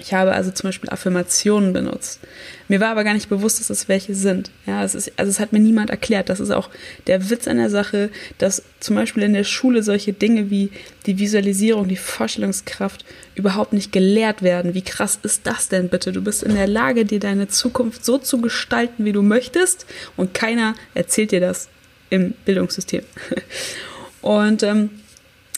Ich 0.00 0.12
habe 0.12 0.32
also 0.32 0.50
zum 0.50 0.68
Beispiel 0.68 0.90
Affirmationen 0.90 1.72
benutzt. 1.72 2.20
Mir 2.66 2.80
war 2.80 2.88
aber 2.88 3.04
gar 3.04 3.14
nicht 3.14 3.28
bewusst, 3.28 3.60
dass 3.60 3.70
es 3.70 3.88
welche 3.88 4.14
sind. 4.14 4.50
Ja, 4.66 4.82
es 4.82 4.94
ist, 4.94 5.12
also 5.16 5.30
es 5.30 5.38
hat 5.38 5.52
mir 5.52 5.60
niemand 5.60 5.90
erklärt. 5.90 6.28
Das 6.28 6.40
ist 6.40 6.50
auch 6.50 6.68
der 7.06 7.30
Witz 7.30 7.46
an 7.46 7.58
der 7.58 7.70
Sache, 7.70 8.10
dass 8.38 8.62
zum 8.80 8.96
Beispiel 8.96 9.22
in 9.22 9.34
der 9.34 9.44
Schule 9.44 9.82
solche 9.82 10.12
Dinge 10.12 10.50
wie 10.50 10.70
die 11.06 11.18
Visualisierung, 11.18 11.86
die 11.86 11.96
Vorstellungskraft 11.96 13.04
überhaupt 13.34 13.72
nicht 13.72 13.92
gelehrt 13.92 14.42
werden. 14.42 14.74
Wie 14.74 14.82
krass 14.82 15.18
ist 15.22 15.46
das 15.46 15.68
denn 15.68 15.88
bitte? 15.88 16.10
Du 16.10 16.22
bist 16.22 16.42
in 16.42 16.54
der 16.54 16.66
Lage, 16.66 17.04
dir 17.04 17.20
deine 17.20 17.46
Zukunft 17.48 18.04
so 18.04 18.18
zu 18.18 18.40
gestalten, 18.40 19.04
wie 19.04 19.12
du 19.12 19.22
möchtest, 19.22 19.86
und 20.16 20.34
keiner 20.34 20.74
erzählt 20.94 21.30
dir 21.30 21.40
das 21.40 21.68
im 22.10 22.32
Bildungssystem. 22.44 23.02
Und 24.22 24.62
ähm, 24.62 24.88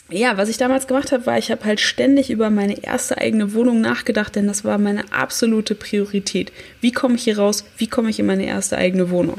ja, 0.09 0.37
was 0.37 0.47
ich 0.47 0.57
damals 0.57 0.87
gemacht 0.87 1.11
habe, 1.11 1.25
war, 1.25 1.37
ich 1.37 1.51
habe 1.51 1.65
halt 1.65 1.81
ständig 1.81 2.29
über 2.29 2.49
meine 2.49 2.81
erste 2.81 3.17
eigene 3.17 3.53
Wohnung 3.53 3.81
nachgedacht, 3.81 4.35
denn 4.35 4.47
das 4.47 4.63
war 4.63 4.77
meine 4.77 5.03
absolute 5.11 5.75
Priorität. 5.75 6.53
Wie 6.79 6.93
komme 6.93 7.15
ich 7.15 7.23
hier 7.23 7.37
raus? 7.37 7.65
Wie 7.77 7.87
komme 7.87 8.09
ich 8.09 8.19
in 8.19 8.25
meine 8.25 8.45
erste 8.45 8.77
eigene 8.77 9.09
Wohnung? 9.09 9.37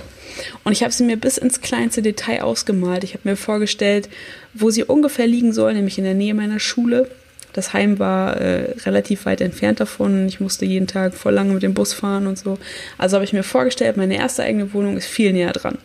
Und 0.64 0.72
ich 0.72 0.82
habe 0.82 0.92
sie 0.92 1.04
mir 1.04 1.16
bis 1.16 1.38
ins 1.38 1.62
kleinste 1.62 2.02
Detail 2.02 2.42
ausgemalt. 2.42 3.02
Ich 3.02 3.14
habe 3.14 3.28
mir 3.28 3.37
vorgestellt, 3.37 4.10
wo 4.52 4.68
sie 4.70 4.84
ungefähr 4.84 5.26
liegen 5.26 5.54
soll, 5.54 5.72
nämlich 5.72 5.96
in 5.96 6.04
der 6.04 6.14
Nähe 6.14 6.34
meiner 6.34 6.60
Schule. 6.60 7.10
Das 7.54 7.72
Heim 7.72 7.98
war 7.98 8.37
äh, 8.37 8.75
relativ 8.84 9.25
weit 9.25 9.40
entfernt 9.40 9.80
davon. 9.80 10.28
Ich 10.28 10.38
musste 10.38 10.66
jeden 10.66 10.87
Tag 10.87 11.14
voll 11.14 11.32
lange 11.32 11.54
mit 11.54 11.62
dem 11.62 11.72
Bus 11.72 11.94
fahren 11.94 12.26
und 12.26 12.38
so. 12.38 12.58
Also 12.98 13.16
habe 13.16 13.25
ich 13.25 13.32
mir 13.32 13.42
vorgestellt, 13.42 13.96
meine 13.96 14.16
erste 14.16 14.42
eigene 14.42 14.75
Wohnung 14.75 14.98
ist 14.98 15.06
viel 15.06 15.32
näher 15.32 15.52
dran. 15.52 15.78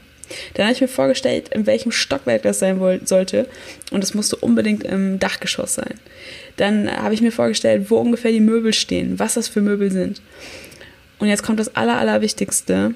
Dann 0.54 0.66
habe 0.66 0.74
ich 0.74 0.82
mir 0.82 0.88
vorgestellt, 0.88 1.50
in 1.50 1.66
welchem 1.66 1.92
Stockwerk 1.92 2.44
das 2.44 2.60
sein 2.60 2.80
sollte. 3.06 3.48
Und 3.92 4.04
es 4.04 4.14
musste 4.14 4.36
unbedingt 4.38 4.84
im 4.84 5.20
Dachgeschoss 5.20 5.76
sein. 5.76 5.96
Dann 6.58 6.90
habe 6.92 7.14
ich 7.14 7.22
mir 7.22 7.32
vorgestellt, 7.32 7.90
wo 7.90 7.98
ungefähr 7.98 8.32
die 8.32 8.40
Möbel 8.40 8.74
stehen, 8.74 9.20
was 9.20 9.36
das 9.36 9.48
für 9.48 9.62
Möbel 9.62 9.92
sind. 9.92 10.22
Und 11.20 11.28
jetzt 11.28 11.44
kommt 11.44 11.60
das 11.60 11.76
Aller, 11.76 11.98
Allerwichtigste. 11.98 12.94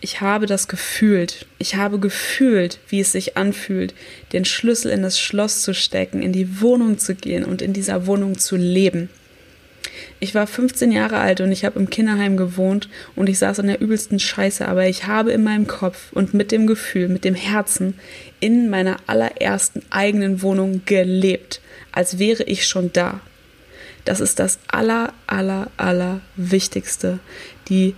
Ich 0.00 0.20
habe 0.20 0.46
das 0.46 0.66
gefühlt. 0.66 1.46
Ich 1.58 1.76
habe 1.76 2.00
gefühlt, 2.00 2.80
wie 2.88 3.00
es 3.00 3.12
sich 3.12 3.36
anfühlt, 3.36 3.94
den 4.32 4.44
Schlüssel 4.44 4.90
in 4.90 5.02
das 5.02 5.20
Schloss 5.20 5.62
zu 5.62 5.74
stecken, 5.74 6.22
in 6.22 6.32
die 6.32 6.60
Wohnung 6.60 6.98
zu 6.98 7.14
gehen 7.14 7.44
und 7.44 7.62
in 7.62 7.72
dieser 7.72 8.06
Wohnung 8.06 8.36
zu 8.38 8.56
leben. 8.56 9.08
Ich 10.20 10.34
war 10.34 10.46
15 10.46 10.92
Jahre 10.92 11.18
alt 11.18 11.40
und 11.40 11.52
ich 11.52 11.64
habe 11.64 11.78
im 11.78 11.90
Kinderheim 11.90 12.36
gewohnt 12.36 12.88
und 13.16 13.28
ich 13.28 13.38
saß 13.38 13.58
in 13.58 13.66
der 13.66 13.80
übelsten 13.80 14.18
Scheiße, 14.18 14.66
aber 14.66 14.86
ich 14.86 15.06
habe 15.06 15.32
in 15.32 15.42
meinem 15.42 15.66
Kopf 15.66 16.12
und 16.12 16.34
mit 16.34 16.52
dem 16.52 16.66
Gefühl, 16.66 17.08
mit 17.08 17.24
dem 17.24 17.34
Herzen 17.34 17.94
in 18.40 18.70
meiner 18.70 18.96
allerersten 19.06 19.82
eigenen 19.90 20.42
Wohnung 20.42 20.82
gelebt, 20.86 21.60
als 21.92 22.18
wäre 22.18 22.44
ich 22.44 22.66
schon 22.66 22.92
da. 22.92 23.20
Das 24.04 24.20
ist 24.20 24.38
das 24.38 24.58
aller, 24.68 25.12
aller, 25.26 25.70
aller 25.76 26.20
Wichtigste. 26.36 27.20
Die, 27.68 27.94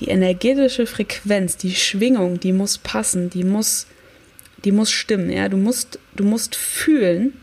die 0.00 0.08
energetische 0.08 0.86
Frequenz, 0.86 1.56
die 1.56 1.74
Schwingung, 1.74 2.40
die 2.40 2.52
muss 2.52 2.78
passen, 2.78 3.30
die 3.30 3.44
muss, 3.44 3.86
die 4.64 4.72
muss 4.72 4.90
stimmen. 4.90 5.30
Ja? 5.30 5.48
Du, 5.48 5.56
musst, 5.56 6.00
du 6.16 6.24
musst 6.24 6.56
fühlen, 6.56 7.34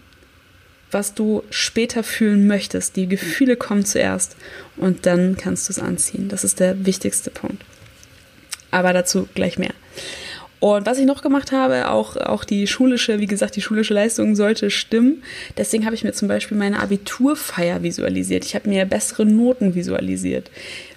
was 0.91 1.13
du 1.13 1.43
später 1.49 2.03
fühlen 2.03 2.47
möchtest. 2.47 2.95
Die 2.95 3.07
Gefühle 3.07 3.55
kommen 3.55 3.85
zuerst 3.85 4.35
und 4.77 5.05
dann 5.05 5.37
kannst 5.37 5.69
du 5.69 5.73
es 5.73 5.79
anziehen. 5.79 6.29
Das 6.29 6.43
ist 6.43 6.59
der 6.59 6.85
wichtigste 6.85 7.29
Punkt. 7.29 7.63
Aber 8.71 8.93
dazu 8.93 9.27
gleich 9.33 9.57
mehr. 9.57 9.73
Und 10.61 10.85
was 10.85 10.99
ich 10.99 11.07
noch 11.07 11.23
gemacht 11.23 11.51
habe, 11.51 11.89
auch, 11.89 12.17
auch 12.17 12.43
die 12.43 12.67
schulische, 12.67 13.17
wie 13.19 13.25
gesagt, 13.25 13.55
die 13.55 13.63
schulische 13.63 13.95
Leistung 13.95 14.35
sollte 14.35 14.69
stimmen. 14.69 15.23
Deswegen 15.57 15.85
habe 15.85 15.95
ich 15.95 16.03
mir 16.03 16.13
zum 16.13 16.27
Beispiel 16.27 16.55
meine 16.55 16.79
Abiturfeier 16.79 17.81
visualisiert. 17.81 18.45
Ich 18.45 18.53
habe 18.53 18.69
mir 18.69 18.85
bessere 18.85 19.25
Noten 19.25 19.73
visualisiert. 19.73 20.51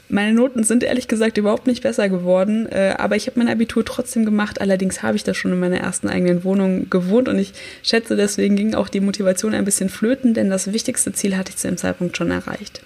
Meine 0.09 0.35
Noten 0.35 0.65
sind 0.65 0.83
ehrlich 0.83 1.09
gesagt 1.09 1.39
überhaupt 1.39 1.67
nicht 1.67 1.83
besser 1.83 2.09
geworden, 2.09 2.67
äh, 2.71 2.95
aber 2.99 3.17
ich 3.17 3.27
habe 3.27 3.39
mein 3.39 3.49
Abitur 3.49 3.85
trotzdem 3.85 4.25
gemacht. 4.25 4.61
Allerdings 4.61 5.03
habe 5.03 5.17
ich 5.17 5.25
das 5.25 5.37
schon 5.37 5.53
in 5.53 5.61
meiner 5.61 5.79
ersten 5.79 6.09
eigenen 6.09 6.45
Wohnung 6.45 6.91
gewohnt 6.91 7.29
und 7.29 7.39
ich 7.39 7.53
schätze, 7.83 8.15
deswegen 8.15 8.55
ging 8.55 8.75
auch 8.75 8.89
die 8.89 9.01
Motivation 9.01 9.55
ein 9.55 9.65
bisschen 9.65 9.89
flöten, 9.89 10.35
denn 10.35 10.51
das 10.51 10.73
wichtigste 10.73 11.13
Ziel 11.13 11.37
hatte 11.37 11.51
ich 11.51 11.57
zu 11.57 11.69
dem 11.69 11.79
Zeitpunkt 11.79 12.17
schon 12.17 12.31
erreicht. 12.31 12.83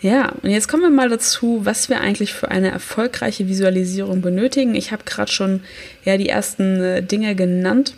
Ja, 0.00 0.32
und 0.42 0.50
jetzt 0.50 0.68
kommen 0.68 0.84
wir 0.84 0.90
mal 0.90 1.08
dazu, 1.08 1.60
was 1.64 1.88
wir 1.88 2.00
eigentlich 2.00 2.32
für 2.32 2.50
eine 2.50 2.70
erfolgreiche 2.70 3.48
Visualisierung 3.48 4.20
benötigen. 4.20 4.76
Ich 4.76 4.92
habe 4.92 5.02
gerade 5.04 5.30
schon 5.30 5.60
ja 6.04 6.16
die 6.16 6.28
ersten 6.28 6.80
äh, 6.80 7.02
Dinge 7.02 7.34
genannt. 7.34 7.94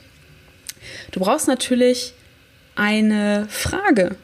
Du 1.10 1.20
brauchst 1.20 1.46
natürlich 1.46 2.14
eine 2.74 3.46
Frage. 3.50 4.16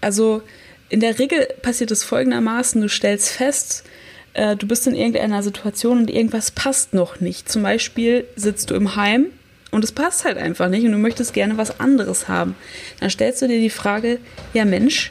Also 0.00 0.42
in 0.94 1.00
der 1.00 1.18
Regel 1.18 1.48
passiert 1.60 1.90
es 1.90 2.04
folgendermaßen, 2.04 2.80
du 2.80 2.88
stellst 2.88 3.28
fest, 3.28 3.82
äh, 4.32 4.54
du 4.54 4.68
bist 4.68 4.86
in 4.86 4.94
irgendeiner 4.94 5.42
Situation 5.42 5.98
und 5.98 6.08
irgendwas 6.08 6.52
passt 6.52 6.94
noch 6.94 7.18
nicht. 7.18 7.48
Zum 7.48 7.64
Beispiel 7.64 8.28
sitzt 8.36 8.70
du 8.70 8.76
im 8.76 8.94
Heim 8.94 9.26
und 9.72 9.82
es 9.82 9.90
passt 9.90 10.24
halt 10.24 10.38
einfach 10.38 10.68
nicht 10.68 10.84
und 10.84 10.92
du 10.92 10.98
möchtest 10.98 11.34
gerne 11.34 11.58
was 11.58 11.80
anderes 11.80 12.28
haben. 12.28 12.54
Dann 13.00 13.10
stellst 13.10 13.42
du 13.42 13.48
dir 13.48 13.58
die 13.58 13.70
Frage, 13.70 14.20
ja 14.52 14.64
Mensch, 14.64 15.10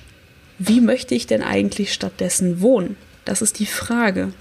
wie 0.57 0.79
möchte 0.79 1.15
ich 1.15 1.27
denn 1.27 1.43
eigentlich 1.43 1.91
stattdessen 1.91 2.61
wohnen? 2.61 2.95
Das 3.25 3.41
ist 3.41 3.59
die 3.59 3.65
Frage. 3.65 4.31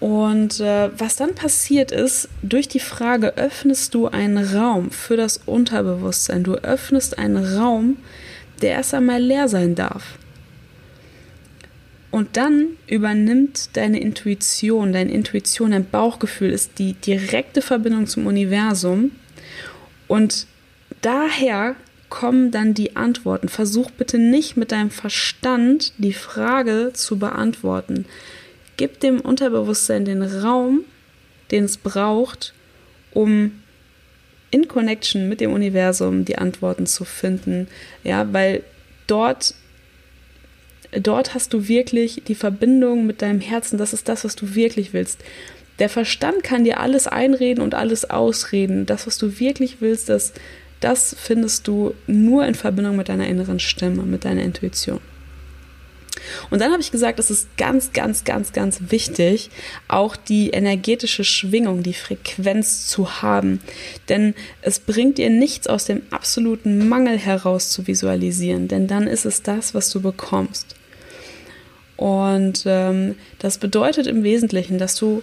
Und 0.00 0.60
äh, 0.60 0.90
was 0.98 1.16
dann 1.16 1.34
passiert 1.34 1.92
ist, 1.92 2.28
durch 2.42 2.68
die 2.68 2.78
Frage 2.78 3.38
öffnest 3.38 3.94
du 3.94 4.08
einen 4.08 4.54
Raum 4.54 4.90
für 4.90 5.16
das 5.16 5.40
Unterbewusstsein. 5.46 6.42
Du 6.42 6.56
öffnest 6.56 7.16
einen 7.16 7.56
Raum, 7.56 7.96
der 8.62 8.70
erst 8.70 8.94
einmal 8.94 9.20
leer 9.20 9.48
sein 9.48 9.74
darf. 9.74 10.18
Und 12.10 12.36
dann 12.36 12.76
übernimmt 12.86 13.70
deine 13.76 13.98
Intuition, 13.98 14.92
deine 14.92 15.10
Intuition, 15.10 15.72
dein 15.72 15.90
Bauchgefühl 15.90 16.50
ist 16.50 16.78
die 16.78 16.92
direkte 16.92 17.60
Verbindung 17.60 18.06
zum 18.06 18.26
Universum. 18.26 19.10
Und 20.06 20.46
daher 21.00 21.74
kommen 22.10 22.52
dann 22.52 22.72
die 22.72 22.94
Antworten. 22.94 23.48
Versuch 23.48 23.90
bitte 23.90 24.18
nicht 24.18 24.56
mit 24.56 24.70
deinem 24.70 24.90
Verstand 24.90 25.92
die 25.98 26.12
Frage 26.12 26.92
zu 26.94 27.18
beantworten. 27.18 28.06
Gib 28.76 29.00
dem 29.00 29.20
Unterbewusstsein 29.20 30.04
den 30.04 30.22
Raum, 30.22 30.84
den 31.50 31.64
es 31.64 31.78
braucht, 31.78 32.54
um 33.12 33.50
in 34.54 34.68
Connection 34.68 35.28
mit 35.28 35.40
dem 35.40 35.52
Universum 35.52 36.24
die 36.24 36.38
Antworten 36.38 36.86
zu 36.86 37.04
finden. 37.04 37.66
Ja, 38.04 38.32
weil 38.32 38.62
dort 39.08 39.54
dort 40.92 41.34
hast 41.34 41.52
du 41.52 41.66
wirklich 41.66 42.22
die 42.28 42.36
Verbindung 42.36 43.04
mit 43.04 43.20
deinem 43.20 43.40
Herzen, 43.40 43.78
das 43.78 43.92
ist 43.92 44.08
das, 44.08 44.24
was 44.24 44.36
du 44.36 44.54
wirklich 44.54 44.92
willst. 44.92 45.20
Der 45.80 45.88
Verstand 45.88 46.44
kann 46.44 46.62
dir 46.62 46.78
alles 46.78 47.08
einreden 47.08 47.64
und 47.64 47.74
alles 47.74 48.08
ausreden. 48.08 48.86
Das, 48.86 49.08
was 49.08 49.18
du 49.18 49.40
wirklich 49.40 49.78
willst, 49.80 50.08
das, 50.08 50.32
das 50.78 51.16
findest 51.18 51.66
du 51.66 51.94
nur 52.06 52.46
in 52.46 52.54
Verbindung 52.54 52.94
mit 52.94 53.08
deiner 53.08 53.26
inneren 53.26 53.58
Stimme, 53.58 54.04
mit 54.04 54.24
deiner 54.24 54.44
Intuition. 54.44 55.00
Und 56.50 56.60
dann 56.60 56.72
habe 56.72 56.80
ich 56.80 56.90
gesagt, 56.90 57.18
es 57.18 57.30
ist 57.30 57.56
ganz, 57.56 57.92
ganz, 57.92 58.24
ganz, 58.24 58.52
ganz 58.52 58.80
wichtig, 58.88 59.50
auch 59.88 60.16
die 60.16 60.50
energetische 60.50 61.24
Schwingung, 61.24 61.82
die 61.82 61.94
Frequenz 61.94 62.86
zu 62.86 63.22
haben. 63.22 63.60
Denn 64.08 64.34
es 64.62 64.78
bringt 64.78 65.18
dir 65.18 65.30
nichts 65.30 65.66
aus 65.66 65.84
dem 65.84 66.02
absoluten 66.10 66.88
Mangel 66.88 67.18
heraus 67.18 67.70
zu 67.70 67.86
visualisieren, 67.86 68.68
denn 68.68 68.86
dann 68.86 69.06
ist 69.06 69.24
es 69.24 69.42
das, 69.42 69.74
was 69.74 69.90
du 69.90 70.00
bekommst. 70.00 70.74
Und 71.96 72.64
ähm, 72.66 73.14
das 73.38 73.58
bedeutet 73.58 74.06
im 74.06 74.24
Wesentlichen, 74.24 74.78
dass 74.78 74.96
du 74.96 75.22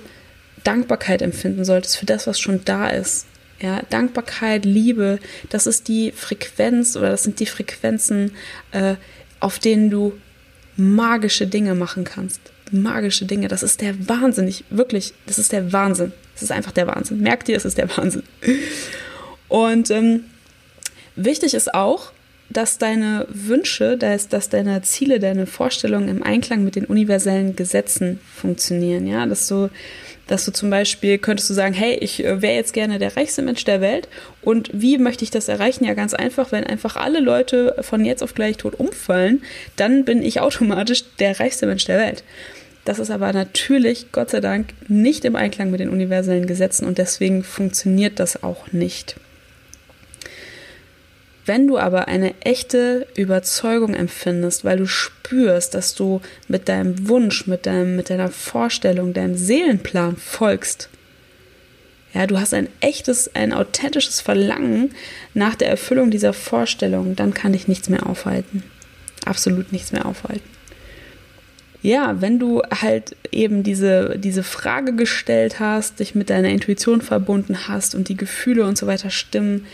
Dankbarkeit 0.64 1.22
empfinden 1.22 1.66
solltest 1.66 1.98
für 1.98 2.06
das, 2.06 2.28
was 2.28 2.40
schon 2.40 2.62
da 2.66 2.90
ist. 2.90 3.26
Ja, 3.62 3.82
Dankbarkeit, 3.90 4.66
Liebe, 4.66 5.20
das 5.50 5.68
ist 5.68 5.88
die 5.88 6.12
Frequenz 6.12 6.96
oder 6.96 7.12
das 7.12 7.24
sind 7.24 7.40
die 7.40 7.46
Frequenzen, 7.46 8.32
äh, 8.72 8.96
auf 9.40 9.60
denen 9.60 9.92
du 9.92 10.14
magische 10.78 11.48
Dinge 11.48 11.76
machen 11.76 12.04
kannst. 12.04 12.42
Magische 12.72 13.26
Dinge, 13.26 13.48
das 13.48 13.64
ist 13.64 13.82
der 13.82 14.08
Wahnsinn. 14.08 14.48
Ich, 14.48 14.64
wirklich, 14.70 15.14
das 15.26 15.40
ist 15.40 15.52
der 15.52 15.74
Wahnsinn. 15.74 16.14
Das 16.34 16.44
ist 16.44 16.52
einfach 16.52 16.72
der 16.72 16.88
Wahnsinn. 16.88 17.20
Merkt 17.20 17.50
ihr, 17.50 17.58
es 17.58 17.66
ist 17.66 17.78
der 17.78 17.96
Wahnsinn. 17.98 18.24
Und 19.50 19.92
ähm, 19.92 20.22
wichtig 21.16 21.54
ist 21.54 21.74
auch, 21.74 22.12
dass 22.50 22.78
deine 22.78 23.28
Wünsche, 23.30 23.98
dass, 23.98 24.28
dass 24.28 24.50
deine 24.50 24.82
Ziele, 24.82 25.20
deine 25.20 25.46
Vorstellungen 25.46 26.10
im 26.10 26.24
Einklang 26.24 26.64
mit 26.64 26.76
den 26.76 26.86
universellen 26.86 27.56
Gesetzen 27.56 28.20
funktionieren. 28.36 29.08
Ja, 29.08 29.26
dass 29.26 29.48
du 29.48 29.70
dass 30.32 30.46
du 30.46 30.54
zum 30.54 30.70
Beispiel 30.70 31.18
könntest 31.18 31.50
du 31.50 31.54
sagen, 31.54 31.74
hey, 31.74 31.96
ich 31.96 32.24
äh, 32.24 32.42
wäre 32.42 32.56
jetzt 32.56 32.72
gerne 32.72 33.00
der 33.00 33.18
reichste 33.18 33.42
Mensch 33.42 33.66
der 33.66 33.82
Welt. 33.82 34.08
Und 34.42 34.70
wie 34.72 34.98
möchte 34.98 35.26
ich 35.26 35.30
das 35.30 35.50
erreichen? 35.50 35.84
Ja, 35.84 35.94
ganz 35.94 36.14
einfach, 36.14 36.54
wenn 36.54 36.64
einfach 36.64 36.96
alle 36.96 37.20
Leute 37.20 37.76
von 37.82 38.06
jetzt 38.06 38.24
auf 38.24 38.34
gleich 38.34 38.56
tot 38.56 38.80
umfallen, 38.80 39.44
dann 39.76 40.06
bin 40.06 40.24
ich 40.24 40.40
automatisch 40.40 41.04
der 41.20 41.40
reichste 41.42 41.68
Mensch 41.68 41.84
der 41.84 42.00
Welt. 42.00 42.24
Das 42.86 42.98
ist 42.98 43.12
aber 43.12 43.34
natürlich, 43.34 44.14
Gott 44.14 44.30
sei 44.30 44.40
Dank, 44.40 44.70
nicht 44.88 45.26
im 45.26 45.36
Einklang 45.36 45.70
mit 45.70 45.82
den 45.82 45.90
universellen 45.90 46.48
Gesetzen 46.48 46.88
und 46.88 46.98
deswegen 46.98 47.44
funktioniert 47.44 48.18
das 48.18 48.42
auch 48.42 48.72
nicht. 48.72 49.18
Wenn 51.52 51.68
du 51.68 51.78
aber 51.78 52.08
eine 52.08 52.34
echte 52.40 53.06
Überzeugung 53.18 53.94
empfindest, 53.94 54.64
weil 54.64 54.78
du 54.78 54.88
spürst, 54.88 55.74
dass 55.74 55.96
du 55.96 56.22
mit 56.48 56.70
deinem 56.70 57.10
Wunsch, 57.10 57.46
mit, 57.46 57.66
deinem, 57.66 57.98
mit 57.98 58.10
deiner 58.10 58.30
Vorstellung, 58.30 59.12
deinem 59.12 59.36
Seelenplan 59.36 60.16
folgst, 60.16 60.88
ja, 62.14 62.26
du 62.26 62.40
hast 62.40 62.54
ein 62.54 62.70
echtes, 62.80 63.36
ein 63.36 63.52
authentisches 63.52 64.22
Verlangen 64.22 64.92
nach 65.34 65.56
der 65.56 65.68
Erfüllung 65.68 66.10
dieser 66.10 66.32
Vorstellung, 66.32 67.18
dann 67.18 67.34
kann 67.34 67.52
dich 67.52 67.68
nichts 67.68 67.90
mehr 67.90 68.08
aufhalten. 68.08 68.64
Absolut 69.26 69.74
nichts 69.74 69.92
mehr 69.92 70.06
aufhalten. 70.06 70.50
Ja, 71.82 72.22
wenn 72.22 72.40
du 72.40 72.62
halt 72.62 73.18
eben 73.30 73.64
diese, 73.64 74.18
diese 74.18 74.44
Frage 74.44 74.96
gestellt 74.96 75.60
hast, 75.60 76.00
dich 76.00 76.16
mit 76.16 76.30
deiner 76.30 76.48
Intuition 76.48 77.02
verbunden 77.02 77.68
hast 77.68 77.94
und 77.94 78.08
die 78.08 78.16
Gefühle 78.16 78.66
und 78.66 78.78
so 78.78 78.88
weiter 78.88 79.10
stimmen, 79.10 79.66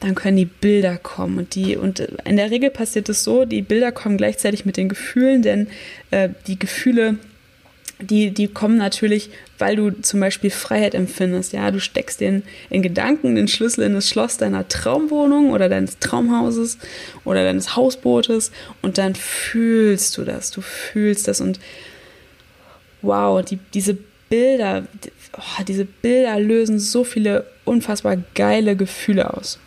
dann 0.00 0.14
können 0.14 0.36
die 0.36 0.44
Bilder 0.44 0.96
kommen. 0.96 1.38
Und, 1.38 1.54
die, 1.54 1.76
und 1.76 2.00
in 2.00 2.36
der 2.36 2.50
Regel 2.50 2.70
passiert 2.70 3.08
es 3.08 3.24
so, 3.24 3.44
die 3.44 3.62
Bilder 3.62 3.92
kommen 3.92 4.16
gleichzeitig 4.16 4.64
mit 4.64 4.76
den 4.76 4.88
Gefühlen, 4.88 5.42
denn 5.42 5.68
äh, 6.10 6.28
die 6.46 6.58
Gefühle, 6.58 7.18
die, 8.00 8.30
die 8.30 8.46
kommen 8.46 8.76
natürlich, 8.76 9.30
weil 9.58 9.74
du 9.74 9.90
zum 9.90 10.20
Beispiel 10.20 10.50
Freiheit 10.50 10.94
empfindest. 10.94 11.52
Ja, 11.52 11.70
du 11.72 11.80
steckst 11.80 12.20
den, 12.20 12.44
in 12.70 12.82
Gedanken 12.82 13.34
den 13.34 13.48
Schlüssel 13.48 13.84
in 13.84 13.94
das 13.94 14.08
Schloss 14.08 14.36
deiner 14.36 14.68
Traumwohnung 14.68 15.50
oder 15.50 15.68
deines 15.68 15.98
Traumhauses 15.98 16.78
oder 17.24 17.42
deines 17.42 17.74
Hausbootes 17.74 18.52
und 18.82 18.98
dann 18.98 19.16
fühlst 19.16 20.16
du 20.16 20.24
das. 20.24 20.52
Du 20.52 20.60
fühlst 20.60 21.26
das 21.26 21.40
und 21.40 21.58
wow, 23.02 23.44
die, 23.44 23.58
diese 23.74 23.96
Bilder, 24.28 24.86
oh, 25.36 25.62
diese 25.66 25.84
Bilder 25.84 26.38
lösen 26.38 26.78
so 26.78 27.02
viele 27.02 27.46
unfassbar 27.64 28.16
geile 28.34 28.76
Gefühle 28.76 29.34
aus. 29.34 29.58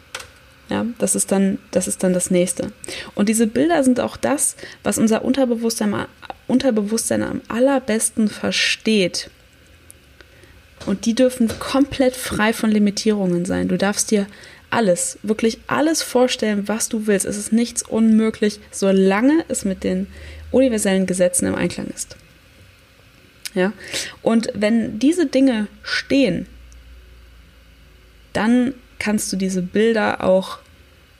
Ja, 0.71 0.85
das 0.99 1.15
ist 1.15 1.33
dann, 1.33 1.57
das 1.71 1.89
ist 1.89 2.01
dann 2.01 2.13
das 2.13 2.31
nächste. 2.31 2.71
Und 3.13 3.27
diese 3.27 3.45
Bilder 3.45 3.83
sind 3.83 3.99
auch 3.99 4.15
das, 4.15 4.55
was 4.83 4.97
unser 4.97 5.25
Unterbewusstsein, 5.25 5.93
Unterbewusstsein 6.47 7.23
am 7.23 7.41
allerbesten 7.49 8.29
versteht. 8.29 9.29
Und 10.85 11.05
die 11.05 11.13
dürfen 11.13 11.49
komplett 11.59 12.15
frei 12.15 12.53
von 12.53 12.71
Limitierungen 12.71 13.43
sein. 13.43 13.67
Du 13.67 13.77
darfst 13.77 14.11
dir 14.11 14.27
alles, 14.69 15.19
wirklich 15.23 15.59
alles 15.67 16.03
vorstellen, 16.03 16.69
was 16.69 16.87
du 16.87 17.05
willst. 17.05 17.25
Es 17.25 17.37
ist 17.37 17.51
nichts 17.51 17.83
unmöglich, 17.83 18.61
solange 18.71 19.43
es 19.49 19.65
mit 19.65 19.83
den 19.83 20.07
universellen 20.51 21.05
Gesetzen 21.05 21.47
im 21.47 21.55
Einklang 21.55 21.87
ist. 21.87 22.15
Ja? 23.55 23.73
Und 24.21 24.47
wenn 24.53 24.99
diese 24.99 25.25
Dinge 25.25 25.67
stehen, 25.83 26.45
dann 28.31 28.73
kannst 29.01 29.33
du 29.33 29.35
diese 29.35 29.63
Bilder 29.63 30.23
auch 30.23 30.59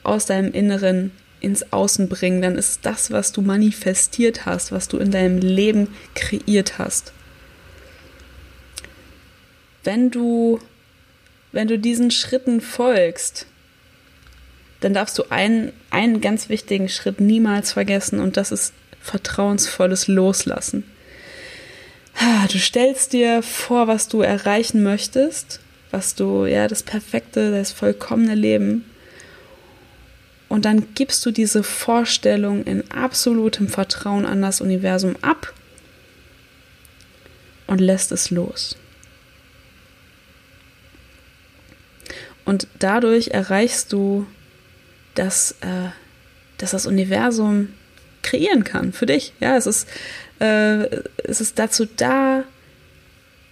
aus 0.04 0.28
deinem 0.28 0.54
Inneren 0.54 1.12
ins 1.40 1.74
Außen 1.74 2.10
bringen, 2.10 2.44
dann 2.44 2.56
ist 2.56 2.86
das, 2.86 3.10
was 3.10 3.32
du 3.32 3.42
manifestiert 3.42 4.46
hast, 4.46 4.72
was 4.72 4.88
du 4.88 5.00
in 5.00 5.10
deinem 5.10 5.40
Leben 5.40 5.88
kreiert 6.14 6.78
hast. 6.78 7.12
Wenn 9.84 10.12
du, 10.12 10.60
wenn 11.52 11.68
du 11.68 11.80
diesen 11.80 12.12
Schritten 12.12 12.62
folgst, 12.62 13.48
dann 14.82 14.94
darfst 14.94 15.18
du 15.18 15.32
einen, 15.32 15.72
einen 15.90 16.22
ganz 16.22 16.50
wichtigen 16.50 16.88
Schritt 16.88 17.20
niemals 17.20 17.74
vergessen 17.74 18.20
und 18.20 18.38
das 18.38 18.52
ist 18.52 18.74
vertrauensvolles 19.02 20.08
Loslassen. 20.08 20.84
Du 22.52 22.60
stellst 22.60 23.14
dir 23.14 23.42
vor, 23.42 23.88
was 23.88 24.08
du 24.08 24.22
erreichen 24.22 24.84
möchtest 24.84 25.62
was 25.92 26.16
du, 26.16 26.46
ja, 26.46 26.68
das 26.68 26.84
perfekte, 26.84 27.52
das 27.52 27.72
vollkommene 27.72 28.36
Leben. 28.36 28.86
Und 30.50 30.66
dann 30.66 30.94
gibst 30.96 31.26
du 31.26 31.32
diese 31.32 31.64
Vorstellung 31.64 32.64
in 32.66 32.90
absolutem 32.92 33.70
Vertrauen 33.70 34.26
an 34.26 34.42
das 34.42 34.60
Universum 34.60 35.16
ab 35.22 35.54
und 37.68 37.80
lässt 37.80 38.12
es 38.12 38.32
los. 38.32 38.76
Und 42.44 42.68
dadurch 42.80 43.30
erreichst 43.30 43.94
du, 43.94 44.28
dass, 45.16 45.54
äh, 45.62 45.90
dass 46.58 46.72
das 46.72 46.86
Universum 46.86 47.70
kreieren 48.24 48.64
kann 48.64 48.94
für 48.94 49.06
dich. 49.06 49.34
Ja, 49.40 49.56
es 49.56 49.68
ist, 49.68 49.88
äh, 50.40 51.02
es 51.24 51.40
ist 51.40 51.60
dazu 51.60 51.86
da, 51.86 52.44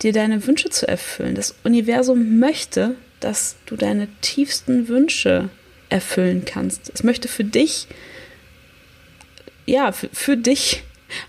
dir 0.02 0.14
deine 0.14 0.46
Wünsche 0.48 0.70
zu 0.70 0.88
erfüllen. 0.88 1.36
Das 1.36 1.56
Universum 1.64 2.40
möchte, 2.40 2.96
dass 3.20 3.56
du 3.66 3.76
deine 3.76 4.08
tiefsten 4.22 4.88
Wünsche 4.88 5.50
erfüllen 5.90 6.44
kannst. 6.46 6.92
Es 6.94 7.04
möchte 7.04 7.28
für 7.28 7.44
dich, 7.44 7.88
ja, 9.66 9.92
für, 9.92 10.10
für 10.14 10.38
dich 10.38 10.84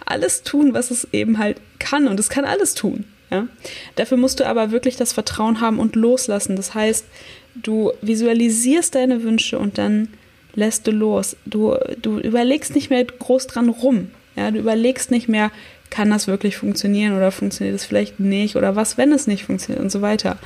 alles 0.05 0.43
tun, 0.43 0.75
was 0.75 0.91
es 0.91 1.09
eben 1.13 1.39
halt 1.39 1.61
kann. 1.79 2.07
Und 2.07 2.21
es 2.21 2.29
kann 2.29 2.45
alles 2.45 2.75
tun. 2.75 3.05
Ja? 3.31 3.49
Dafür 3.97 4.19
musst 4.19 4.41
du 4.41 4.47
aber 4.47 4.71
wirklich 4.71 4.97
das 4.97 5.13
Vertrauen 5.13 5.61
haben 5.61 5.79
und 5.79 5.97
loslassen. 5.97 6.57
Das 6.57 6.75
heißt, 6.75 7.07
du 7.55 7.93
visualisierst 8.03 8.95
deine 8.95 9.23
Wünsche 9.23 9.59
und 9.59 9.79
dann 9.79 10.09
lässt 10.55 10.87
du 10.87 10.91
los. 10.91 11.37
Du, 11.45 11.77
du 12.01 12.19
überlegst 12.19 12.75
nicht 12.75 12.91
mehr 12.91 13.05
groß 13.05 13.47
dran 13.47 13.69
rum. 13.69 14.11
Ja? 14.37 14.51
Du 14.51 14.59
überlegst 14.59 15.11
nicht 15.11 15.29
mehr, 15.29 15.51
kann 15.91 16.11
das 16.11 16.27
wirklich 16.27 16.57
funktionieren 16.57 17.17
oder 17.17 17.33
funktioniert 17.33 17.75
es 17.75 17.85
vielleicht 17.85 18.21
nicht 18.21 18.57
oder 18.57 18.77
was, 18.77 18.97
wenn 18.97 19.13
es 19.13 19.27
nicht 19.27 19.45
funktioniert 19.45 19.83
und 19.83 19.91
so 19.91 20.03
weiter. 20.03 20.39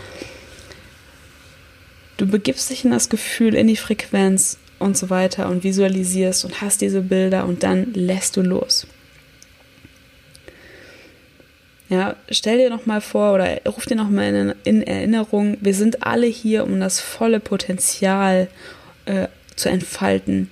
Du 2.17 2.27
begibst 2.27 2.71
dich 2.71 2.85
in 2.85 2.91
das 2.91 3.09
Gefühl, 3.09 3.55
in 3.55 3.67
die 3.67 3.77
Frequenz 3.77 4.59
und 4.79 4.97
so 4.97 5.11
weiter 5.11 5.49
und 5.49 5.65
visualisierst 5.65 6.45
und 6.45 6.61
hast 6.61 6.81
diese 6.81 7.03
Bilder 7.03 7.47
und 7.47 7.63
dann 7.63 7.93
lässt 7.93 8.37
du 8.37 8.43
los. 8.43 8.87
Ja, 11.89 12.17
stell 12.31 12.59
dir 12.59 12.71
noch 12.71 12.87
mal 12.87 13.01
vor 13.01 13.35
oder 13.35 13.61
ruf 13.67 13.85
dir 13.85 13.97
noch 13.97 14.09
mal 14.09 14.35
in, 14.35 14.55
in 14.65 14.83
Erinnerung, 14.83 15.59
wir 15.61 15.75
sind 15.75 16.05
alle 16.05 16.27
hier, 16.27 16.65
um 16.65 16.81
das 16.81 16.99
volle 16.99 17.41
Potenzial 17.41 18.49
äh, 19.05 19.29
zu 19.55 19.69
entfalten, 19.69 20.51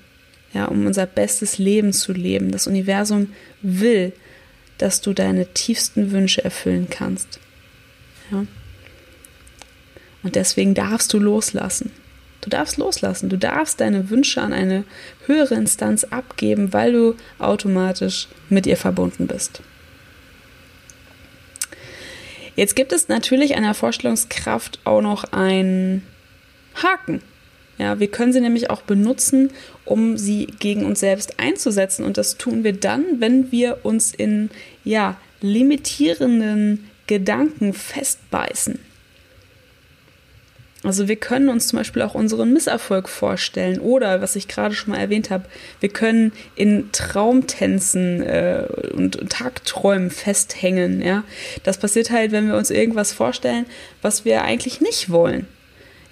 ja, 0.55 0.67
um 0.67 0.87
unser 0.87 1.07
bestes 1.07 1.59
Leben 1.59 1.93
zu 1.93 2.13
leben. 2.13 2.51
Das 2.51 2.67
Universum 2.67 3.33
will, 3.63 4.13
dass 4.79 5.01
du 5.01 5.13
deine 5.13 5.47
tiefsten 5.47 6.11
Wünsche 6.11 6.45
erfüllen 6.45 6.89
kannst. 6.91 7.41
Ja? 8.31 8.47
Und 10.23 10.37
deswegen 10.37 10.75
darfst 10.75 11.13
du 11.13 11.19
loslassen. 11.19 11.91
Du 12.41 12.51
darfst 12.51 12.77
loslassen. 12.77 13.29
Du 13.29 13.39
darfst 13.39 13.81
deine 13.81 14.11
Wünsche 14.11 14.43
an 14.43 14.53
eine 14.53 14.85
höhere 15.27 15.55
Instanz 15.55 16.05
abgeben, 16.05 16.73
weil 16.73 16.93
du 16.93 17.17
automatisch 17.39 18.29
mit 18.49 18.67
ihr 18.67 18.77
verbunden 18.77 19.27
bist. 19.27 19.63
Jetzt 22.57 22.77
gibt 22.77 22.93
es 22.93 23.09
natürlich 23.09 23.53
der 23.63 23.75
Vorstellungskraft 23.75 24.81
auch 24.85 25.01
noch 25.01 25.33
einen 25.33 26.07
Haken. 26.75 27.23
Ja, 27.79 27.99
wir 27.99 28.09
können 28.09 28.33
sie 28.33 28.41
nämlich 28.41 28.71
auch 28.71 28.83
benutzen, 28.83 29.51
um 29.85 30.17
sie 30.17 30.47
gegen 30.59 30.85
uns 30.85 31.01
selbst 31.01 31.41
einzusetzen. 31.41 32.05
Und 32.05 32.19
das 32.19 32.37
tun 32.37 32.65
wir 32.65 32.73
dann, 32.75 33.21
wenn 33.21 33.51
wir 33.51 33.79
uns 33.85 34.15
in 34.15 34.51
ja, 34.85 35.17
limitierenden 35.41 36.89
Gedanken 37.07 37.73
festbeißen. 37.73 38.79
Also 40.85 41.07
wir 41.07 41.17
können 41.17 41.49
uns 41.49 41.69
zum 41.69 41.79
Beispiel 41.79 42.03
auch 42.03 42.15
unseren 42.15 42.53
Misserfolg 42.53 43.09
vorstellen 43.09 43.79
oder, 43.79 44.21
was 44.21 44.35
ich 44.35 44.49
gerade 44.49 44.75
schon 44.75 44.93
mal 44.93 44.99
erwähnt 44.99 45.31
habe, 45.31 45.45
wir 45.79 45.89
können 45.89 46.33
in 46.57 46.91
Traumtänzen 46.91 48.21
äh, 48.23 48.67
und 48.93 49.31
Tagträumen 49.31 50.11
festhängen. 50.11 51.01
Ja, 51.01 51.23
das 51.63 51.79
passiert 51.79 52.11
halt, 52.11 52.33
wenn 52.33 52.49
wir 52.49 52.57
uns 52.57 52.71
irgendwas 52.71 53.13
vorstellen, 53.13 53.67
was 54.03 54.25
wir 54.25 54.43
eigentlich 54.43 54.81
nicht 54.81 55.11
wollen. 55.11 55.47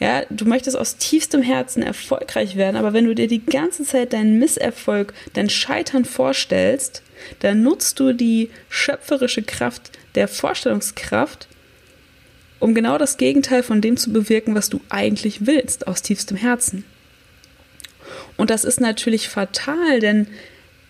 Ja, 0.01 0.23
du 0.31 0.47
möchtest 0.47 0.77
aus 0.77 0.97
tiefstem 0.97 1.43
Herzen 1.43 1.83
erfolgreich 1.83 2.57
werden, 2.57 2.77
aber 2.77 2.93
wenn 2.93 3.05
du 3.05 3.15
dir 3.15 3.29
die 3.29 3.45
ganze 3.45 3.85
Zeit 3.85 4.13
deinen 4.13 4.39
Misserfolg, 4.39 5.13
dein 5.35 5.51
Scheitern 5.51 6.05
vorstellst, 6.05 7.03
dann 7.41 7.63
nutzt 7.63 8.01
du 8.01 8.15
die 8.15 8.51
schöpferische 8.71 9.43
Kraft 9.43 9.93
der 10.15 10.27
Vorstellungskraft 10.27 11.49
um 12.61 12.75
genau 12.75 12.99
das 12.99 13.17
Gegenteil 13.17 13.63
von 13.63 13.81
dem 13.81 13.97
zu 13.97 14.13
bewirken, 14.13 14.55
was 14.55 14.69
du 14.69 14.81
eigentlich 14.91 15.47
willst, 15.47 15.89
aus 15.89 16.03
tiefstem 16.03 16.37
Herzen. 16.37 16.85
Und 18.37 18.51
das 18.51 18.65
ist 18.65 18.81
natürlich 18.81 19.29
fatal, 19.29 19.99
denn 19.99 20.29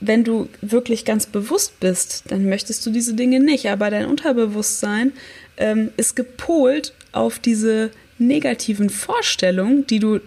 wenn 0.00 0.24
du 0.24 0.48
wirklich 0.60 1.04
ganz 1.04 1.26
bewusst 1.26 1.78
bist, 1.80 2.24
dann 2.28 2.48
möchtest 2.48 2.84
du 2.84 2.90
diese 2.90 3.14
Dinge 3.14 3.38
nicht. 3.40 3.68
Aber 3.68 3.90
dein 3.90 4.06
Unterbewusstsein 4.06 5.12
ähm, 5.56 5.90
ist 5.96 6.16
gepolt 6.16 6.94
auf 7.12 7.38
diese 7.38 7.90
negativen 8.20 8.90
Vorstellungen, 8.90 9.86
die 9.86 9.98
du 9.98 10.16
äh, 10.16 10.20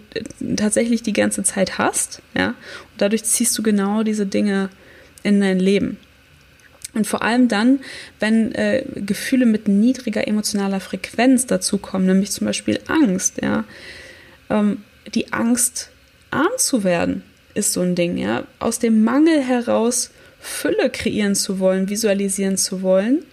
tatsächlich 0.56 1.02
die 1.02 1.12
ganze 1.12 1.42
Zeit 1.42 1.78
hast. 1.78 2.20
Ja? 2.36 2.48
Und 2.48 2.98
dadurch 2.98 3.24
ziehst 3.24 3.56
du 3.56 3.62
genau 3.62 4.02
diese 4.02 4.26
Dinge 4.26 4.70
in 5.22 5.40
dein 5.40 5.58
Leben. 5.58 5.96
Und 6.94 7.06
vor 7.06 7.22
allem 7.22 7.48
dann, 7.48 7.80
wenn 8.20 8.52
äh, 8.54 8.84
Gefühle 8.94 9.46
mit 9.46 9.66
niedriger 9.68 10.28
emotionaler 10.28 10.80
Frequenz 10.80 11.46
dazukommen, 11.46 12.06
nämlich 12.06 12.30
zum 12.30 12.46
Beispiel 12.46 12.80
Angst, 12.86 13.42
ja. 13.42 13.64
Ähm, 14.48 14.82
die 15.14 15.32
Angst, 15.32 15.90
arm 16.30 16.52
zu 16.56 16.84
werden, 16.84 17.22
ist 17.54 17.72
so 17.72 17.80
ein 17.80 17.96
Ding, 17.96 18.16
ja. 18.16 18.44
Aus 18.60 18.78
dem 18.78 19.02
Mangel 19.02 19.42
heraus 19.42 20.10
Fülle 20.40 20.90
kreieren 20.90 21.34
zu 21.34 21.58
wollen, 21.58 21.88
visualisieren 21.88 22.56
zu 22.56 22.82
wollen, 22.82 23.24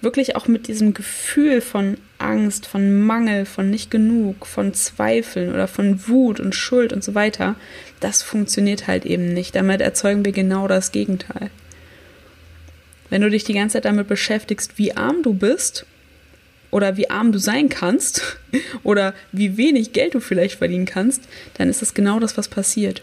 wirklich 0.00 0.36
auch 0.36 0.48
mit 0.48 0.68
diesem 0.68 0.92
Gefühl 0.92 1.60
von 1.60 1.96
Angst, 2.18 2.66
von 2.66 3.00
Mangel, 3.02 3.46
von 3.46 3.70
nicht 3.70 3.90
genug, 3.90 4.46
von 4.46 4.74
Zweifeln 4.74 5.50
oder 5.52 5.68
von 5.68 6.08
Wut 6.08 6.40
und 6.40 6.54
Schuld 6.54 6.92
und 6.92 7.04
so 7.04 7.14
weiter, 7.14 7.54
das 8.00 8.22
funktioniert 8.22 8.86
halt 8.86 9.06
eben 9.06 9.32
nicht. 9.32 9.54
Damit 9.54 9.80
erzeugen 9.80 10.24
wir 10.24 10.32
genau 10.32 10.68
das 10.68 10.92
Gegenteil. 10.92 11.50
Wenn 13.10 13.22
du 13.22 13.30
dich 13.30 13.44
die 13.44 13.54
ganze 13.54 13.74
Zeit 13.74 13.84
damit 13.84 14.08
beschäftigst, 14.08 14.76
wie 14.76 14.96
arm 14.96 15.22
du 15.22 15.32
bist 15.32 15.86
oder 16.70 16.96
wie 16.96 17.08
arm 17.08 17.32
du 17.32 17.38
sein 17.38 17.68
kannst 17.68 18.38
oder 18.82 19.14
wie 19.32 19.56
wenig 19.56 19.92
Geld 19.92 20.14
du 20.14 20.20
vielleicht 20.20 20.58
verdienen 20.58 20.86
kannst, 20.86 21.22
dann 21.54 21.68
ist 21.68 21.82
das 21.82 21.94
genau 21.94 22.20
das, 22.20 22.36
was 22.36 22.48
passiert. 22.48 23.02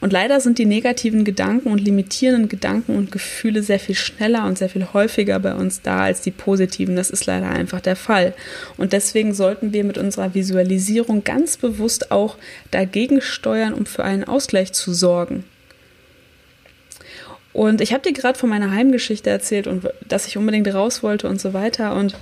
Und 0.00 0.12
leider 0.12 0.40
sind 0.40 0.58
die 0.58 0.66
negativen 0.66 1.24
Gedanken 1.24 1.70
und 1.70 1.78
limitierenden 1.78 2.48
Gedanken 2.48 2.96
und 2.96 3.12
Gefühle 3.12 3.62
sehr 3.62 3.80
viel 3.80 3.94
schneller 3.94 4.44
und 4.46 4.58
sehr 4.58 4.68
viel 4.68 4.92
häufiger 4.92 5.38
bei 5.40 5.54
uns 5.54 5.82
da 5.82 6.04
als 6.04 6.20
die 6.20 6.30
positiven. 6.30 6.96
Das 6.96 7.10
ist 7.10 7.26
leider 7.26 7.48
einfach 7.48 7.80
der 7.80 7.96
Fall. 7.96 8.34
Und 8.76 8.92
deswegen 8.92 9.34
sollten 9.34 9.72
wir 9.72 9.84
mit 9.84 9.98
unserer 9.98 10.34
Visualisierung 10.34 11.24
ganz 11.24 11.56
bewusst 11.56 12.10
auch 12.10 12.36
dagegen 12.70 13.20
steuern, 13.20 13.74
um 13.74 13.86
für 13.86 14.04
einen 14.04 14.24
Ausgleich 14.24 14.72
zu 14.72 14.92
sorgen. 14.92 15.44
Und 17.52 17.80
ich 17.80 17.92
habe 17.92 18.02
dir 18.02 18.12
gerade 18.12 18.38
von 18.38 18.50
meiner 18.50 18.72
Heimgeschichte 18.72 19.30
erzählt 19.30 19.68
und 19.68 19.88
dass 20.08 20.26
ich 20.26 20.36
unbedingt 20.36 20.72
raus 20.74 21.04
wollte 21.04 21.28
und 21.28 21.40
so 21.40 21.54
weiter. 21.54 21.94
Und 21.94 22.16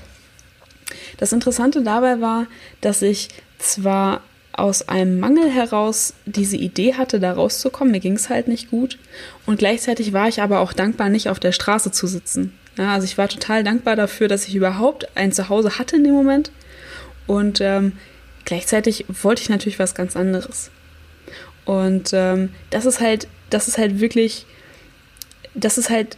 das 1.16 1.32
Interessante 1.32 1.82
dabei 1.82 2.20
war, 2.20 2.46
dass 2.82 3.00
ich 3.00 3.28
zwar 3.58 4.20
aus 4.52 4.88
einem 4.88 5.18
Mangel 5.18 5.50
heraus 5.50 6.14
diese 6.26 6.56
Idee 6.56 6.94
hatte, 6.94 7.20
da 7.20 7.32
rauszukommen, 7.32 7.92
mir 7.92 8.00
ging 8.00 8.14
es 8.14 8.28
halt 8.28 8.48
nicht 8.48 8.70
gut. 8.70 8.98
Und 9.46 9.58
gleichzeitig 9.58 10.12
war 10.12 10.28
ich 10.28 10.42
aber 10.42 10.60
auch 10.60 10.72
dankbar, 10.72 11.08
nicht 11.08 11.28
auf 11.28 11.40
der 11.40 11.52
Straße 11.52 11.90
zu 11.90 12.06
sitzen. 12.06 12.52
Ja, 12.76 12.92
also 12.94 13.04
ich 13.04 13.18
war 13.18 13.28
total 13.28 13.64
dankbar 13.64 13.96
dafür, 13.96 14.28
dass 14.28 14.48
ich 14.48 14.54
überhaupt 14.54 15.16
ein 15.16 15.32
Zuhause 15.32 15.78
hatte 15.78 15.96
in 15.96 16.04
dem 16.04 16.14
Moment. 16.14 16.50
Und 17.26 17.60
ähm, 17.60 17.92
gleichzeitig 18.44 19.06
wollte 19.22 19.42
ich 19.42 19.48
natürlich 19.48 19.78
was 19.78 19.94
ganz 19.94 20.16
anderes. 20.16 20.70
Und 21.64 22.10
ähm, 22.12 22.50
das 22.70 22.86
ist 22.86 23.00
halt, 23.00 23.28
das 23.50 23.68
ist 23.68 23.78
halt 23.78 24.00
wirklich 24.00 24.46
das 25.54 25.78
ist 25.78 25.90
halt 25.90 26.16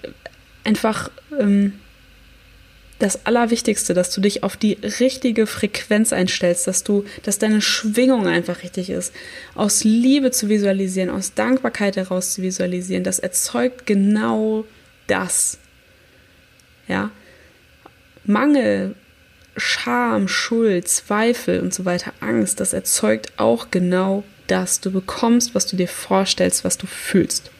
einfach 0.64 1.10
ähm, 1.38 1.80
das 2.98 3.26
Allerwichtigste, 3.26 3.92
dass 3.92 4.10
du 4.10 4.20
dich 4.20 4.42
auf 4.42 4.56
die 4.56 4.78
richtige 5.00 5.46
Frequenz 5.46 6.12
einstellst, 6.12 6.66
dass 6.66 6.84
du, 6.84 7.04
dass 7.24 7.38
deine 7.38 7.60
Schwingung 7.60 8.26
einfach 8.26 8.62
richtig 8.62 8.88
ist. 8.88 9.12
Aus 9.54 9.84
Liebe 9.84 10.30
zu 10.30 10.48
visualisieren, 10.48 11.10
aus 11.10 11.34
Dankbarkeit 11.34 11.96
heraus 11.96 12.34
zu 12.34 12.42
visualisieren, 12.42 13.04
das 13.04 13.18
erzeugt 13.18 13.86
genau 13.86 14.64
das. 15.06 15.58
Ja. 16.86 17.10
Mangel, 18.24 18.94
Scham, 19.56 20.28
Schuld, 20.28 20.88
Zweifel 20.88 21.60
und 21.60 21.74
so 21.74 21.84
weiter, 21.84 22.12
Angst, 22.20 22.60
das 22.60 22.72
erzeugt 22.72 23.32
auch 23.38 23.70
genau 23.70 24.24
das. 24.46 24.80
Du 24.80 24.90
bekommst, 24.90 25.54
was 25.54 25.66
du 25.66 25.76
dir 25.76 25.88
vorstellst, 25.88 26.64
was 26.64 26.78
du 26.78 26.86
fühlst. 26.86 27.50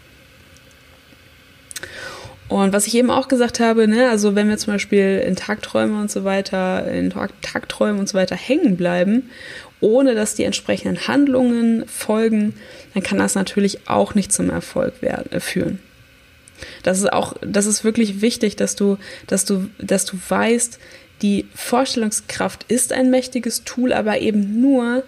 Und 2.48 2.72
was 2.72 2.86
ich 2.86 2.94
eben 2.94 3.10
auch 3.10 3.28
gesagt 3.28 3.58
habe, 3.58 3.88
ne, 3.88 4.10
also 4.10 4.34
wenn 4.34 4.48
wir 4.48 4.58
zum 4.58 4.74
Beispiel 4.74 5.22
in 5.26 5.34
Tagträumen 5.34 5.98
und 5.98 6.10
so 6.10 6.24
weiter, 6.24 6.86
in 6.90 7.12
Tagträumen 7.40 7.98
und 7.98 8.08
so 8.08 8.18
weiter 8.18 8.36
hängen 8.36 8.76
bleiben, 8.76 9.30
ohne 9.80 10.14
dass 10.14 10.34
die 10.34 10.44
entsprechenden 10.44 11.08
Handlungen 11.08 11.86
folgen, 11.86 12.54
dann 12.92 13.02
kann 13.02 13.18
das 13.18 13.34
natürlich 13.34 13.88
auch 13.88 14.14
nicht 14.14 14.32
zum 14.32 14.50
Erfolg 14.50 15.00
werden, 15.02 15.32
äh, 15.32 15.40
führen. 15.40 15.78
Das 16.82 16.98
ist 16.98 17.12
auch, 17.12 17.34
das 17.40 17.66
ist 17.66 17.82
wirklich 17.84 18.20
wichtig, 18.20 18.56
dass 18.56 18.76
du, 18.76 18.98
dass 19.26 19.44
du, 19.44 19.68
dass 19.78 20.04
du 20.04 20.16
weißt, 20.28 20.78
die 21.22 21.46
Vorstellungskraft 21.54 22.64
ist 22.68 22.92
ein 22.92 23.10
mächtiges 23.10 23.64
Tool, 23.64 23.92
aber 23.92 24.20
eben 24.20 24.60
nur, 24.60 25.02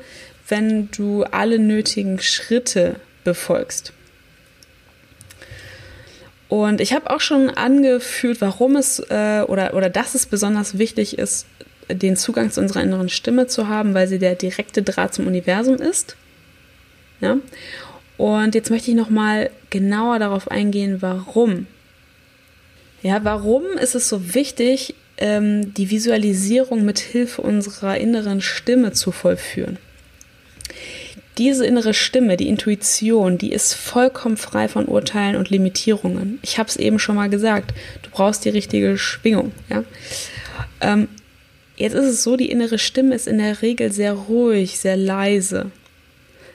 wenn 0.49 0.91
du 0.91 1.25
alle 1.25 1.59
nötigen 1.59 2.21
Schritte 2.21 2.97
befolgst. 3.25 3.93
Und 6.49 6.81
ich 6.81 6.93
habe 6.93 7.11
auch 7.11 7.21
schon 7.21 7.51
angeführt, 7.51 8.41
warum 8.41 8.77
es 8.77 9.01
äh, 9.11 9.43
oder, 9.47 9.75
oder 9.75 9.91
dass 9.91 10.15
es 10.15 10.27
besonders 10.27 10.79
wichtig 10.79 11.19
ist, 11.19 11.47
den 11.89 12.17
Zugang 12.17 12.51
zu 12.51 12.61
unserer 12.61 12.83
inneren 12.83 13.09
Stimme 13.09 13.47
zu 13.47 13.69
haben, 13.69 13.95
weil 13.95 14.09
sie 14.09 14.19
der 14.19 14.35
direkte 14.35 14.83
Draht 14.83 15.15
zum 15.15 15.27
Universum 15.27 15.77
ist. 15.77 16.17
Ja? 17.21 17.39
Und 18.17 18.55
jetzt 18.55 18.71
möchte 18.71 18.91
ich 18.91 18.97
nochmal 18.97 19.51
genauer 19.71 20.19
darauf 20.19 20.51
eingehen, 20.51 21.03
warum. 21.03 21.67
Ja, 23.03 23.23
warum 23.25 23.65
ist 23.81 23.95
es 23.95 24.09
so 24.09 24.35
wichtig, 24.35 24.95
ähm, 25.19 25.75
die 25.75 25.91
Visualisierung 25.91 26.85
mit 26.85 26.99
Hilfe 26.99 27.43
unserer 27.43 27.99
inneren 27.99 28.41
Stimme 28.41 28.93
zu 28.93 29.13
vollführen? 29.13 29.79
Diese 31.39 31.67
innere 31.67 31.93
Stimme, 31.93 32.39
die 32.39 32.49
Intuition, 32.49 33.37
die 33.37 33.53
ist 33.53 33.75
vollkommen 33.75 34.39
frei 34.39 34.69
von 34.69 34.87
Urteilen 34.87 35.37
und 35.37 35.51
Limitierungen. 35.51 36.39
Ich 36.43 36.59
habe 36.59 36.71
es 36.71 36.77
eben 36.77 36.99
schon 36.99 37.17
mal 37.17 37.29
gesagt, 37.29 37.75
du 38.03 38.11
brauchst 38.11 38.45
die 38.47 38.51
richtige 38.51 38.97
Schwingung. 38.97 39.53
Ja? 39.69 39.85
Ähm, 40.81 41.09
jetzt 41.77 41.93
ist 41.93 42.07
es 42.07 42.23
so, 42.23 42.37
die 42.37 42.51
innere 42.51 42.79
Stimme 42.79 43.15
ist 43.15 43.27
in 43.27 43.37
der 43.37 43.61
Regel 43.61 43.93
sehr 43.93 44.15
ruhig, 44.15 44.79
sehr 44.79 44.97
leise. 44.97 45.71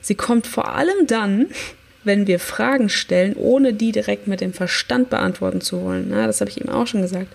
Sie 0.02 0.16
kommt 0.16 0.48
vor 0.48 0.74
allem 0.74 1.06
dann, 1.06 1.48
wenn 2.04 2.26
wir 2.26 2.40
Fragen 2.40 2.90
stellen, 2.90 3.36
ohne 3.36 3.74
die 3.74 3.92
direkt 3.92 4.28
mit 4.28 4.42
dem 4.42 4.54
Verstand 4.54 5.12
beantworten 5.12 5.62
zu 5.62 5.84
wollen. 5.84 6.10
Ja, 6.10 6.26
das 6.26 6.42
habe 6.42 6.50
ich 6.50 6.60
eben 6.60 6.70
auch 6.70 6.88
schon 6.88 7.04
gesagt. 7.04 7.28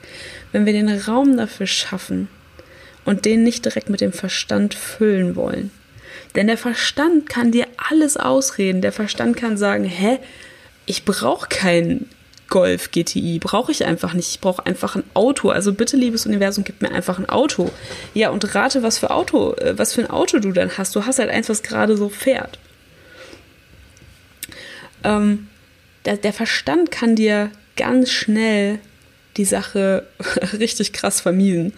Wenn 0.50 0.66
wir 0.66 0.72
den 0.72 0.88
Raum 0.88 1.36
dafür 1.36 1.68
schaffen 1.68 2.26
und 3.04 3.24
den 3.24 3.44
nicht 3.44 3.64
direkt 3.64 3.88
mit 3.88 4.00
dem 4.00 4.12
Verstand 4.12 4.74
füllen 4.74 5.36
wollen. 5.36 5.70
Denn 6.36 6.46
der 6.46 6.58
Verstand 6.58 7.28
kann 7.28 7.50
dir 7.50 7.66
alles 7.76 8.16
ausreden. 8.16 8.82
Der 8.82 8.92
Verstand 8.92 9.36
kann 9.36 9.56
sagen, 9.56 9.84
hä, 9.84 10.18
ich 10.84 11.04
brauche 11.04 11.48
kein 11.48 12.06
Golf 12.48 12.90
GTI, 12.92 13.40
brauche 13.40 13.72
ich 13.72 13.84
einfach 13.84 14.12
nicht. 14.12 14.30
Ich 14.30 14.40
brauche 14.40 14.64
einfach 14.66 14.94
ein 14.94 15.02
Auto. 15.14 15.48
Also 15.48 15.72
bitte, 15.72 15.96
liebes 15.96 16.26
Universum, 16.26 16.62
gib 16.62 16.82
mir 16.82 16.92
einfach 16.92 17.18
ein 17.18 17.28
Auto. 17.28 17.72
Ja, 18.14 18.30
und 18.30 18.54
rate, 18.54 18.82
was 18.82 18.98
für 18.98 19.10
Auto, 19.10 19.54
äh, 19.54 19.76
was 19.78 19.94
für 19.94 20.02
ein 20.02 20.10
Auto 20.10 20.38
du 20.38 20.52
dann 20.52 20.78
hast. 20.78 20.94
Du 20.94 21.06
hast 21.06 21.18
halt 21.18 21.30
eins, 21.30 21.48
was 21.48 21.62
gerade 21.62 21.96
so 21.96 22.08
fährt. 22.08 22.58
Ähm, 25.02 25.48
der, 26.04 26.18
der 26.18 26.32
Verstand 26.32 26.90
kann 26.90 27.16
dir 27.16 27.50
ganz 27.76 28.10
schnell 28.10 28.78
die 29.36 29.44
Sache 29.44 30.06
richtig 30.58 30.92
krass 30.92 31.20
vermiesen. 31.20 31.72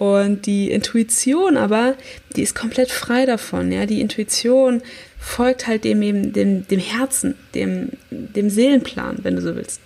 Und 0.00 0.46
die 0.46 0.70
Intuition 0.70 1.58
aber, 1.58 1.94
die 2.34 2.40
ist 2.40 2.54
komplett 2.54 2.90
frei 2.90 3.26
davon. 3.26 3.70
Ja? 3.70 3.84
Die 3.84 4.00
Intuition 4.00 4.80
folgt 5.18 5.66
halt 5.66 5.84
dem, 5.84 6.00
eben, 6.00 6.32
dem, 6.32 6.66
dem 6.66 6.80
Herzen, 6.80 7.34
dem, 7.54 7.90
dem 8.10 8.48
Seelenplan, 8.48 9.18
wenn 9.24 9.36
du 9.36 9.42
so 9.42 9.54
willst. 9.54 9.82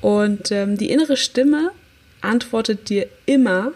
Und 0.00 0.50
ähm, 0.50 0.76
die 0.76 0.90
innere 0.90 1.16
Stimme 1.16 1.70
antwortet 2.22 2.88
dir 2.88 3.06
immer, 3.24 3.70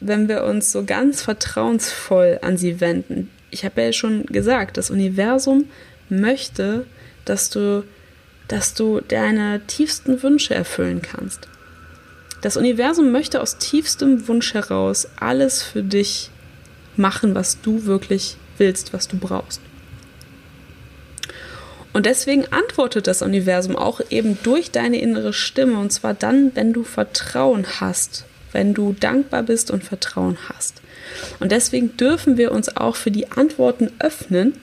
wenn 0.00 0.28
wir 0.28 0.44
uns 0.44 0.70
so 0.70 0.84
ganz 0.84 1.22
vertrauensvoll 1.22 2.38
an 2.42 2.58
sie 2.58 2.78
wenden. 2.78 3.30
Ich 3.50 3.64
habe 3.64 3.80
ja 3.80 3.94
schon 3.94 4.26
gesagt, 4.26 4.76
das 4.76 4.90
Universum 4.90 5.70
möchte, 6.10 6.84
dass 7.24 7.48
du, 7.48 7.84
dass 8.48 8.74
du 8.74 9.00
deine 9.00 9.62
tiefsten 9.66 10.22
Wünsche 10.22 10.54
erfüllen 10.54 11.00
kannst. 11.00 11.48
Das 12.40 12.56
Universum 12.56 13.10
möchte 13.10 13.40
aus 13.40 13.58
tiefstem 13.58 14.28
Wunsch 14.28 14.54
heraus 14.54 15.08
alles 15.18 15.62
für 15.62 15.82
dich 15.82 16.30
machen, 16.96 17.34
was 17.34 17.60
du 17.60 17.84
wirklich 17.84 18.36
willst, 18.58 18.92
was 18.92 19.08
du 19.08 19.18
brauchst. 19.18 19.60
Und 21.92 22.06
deswegen 22.06 22.46
antwortet 22.52 23.06
das 23.08 23.22
Universum 23.22 23.74
auch 23.74 24.00
eben 24.10 24.38
durch 24.42 24.70
deine 24.70 25.00
innere 25.00 25.32
Stimme. 25.32 25.78
Und 25.78 25.92
zwar 25.92 26.14
dann, 26.14 26.52
wenn 26.54 26.72
du 26.72 26.84
Vertrauen 26.84 27.66
hast, 27.80 28.24
wenn 28.52 28.72
du 28.74 28.94
dankbar 28.98 29.42
bist 29.42 29.70
und 29.70 29.82
Vertrauen 29.82 30.38
hast. 30.48 30.80
Und 31.40 31.50
deswegen 31.50 31.96
dürfen 31.96 32.36
wir 32.36 32.52
uns 32.52 32.76
auch 32.76 32.94
für 32.94 33.10
die 33.10 33.32
Antworten 33.32 33.90
öffnen, 33.98 34.54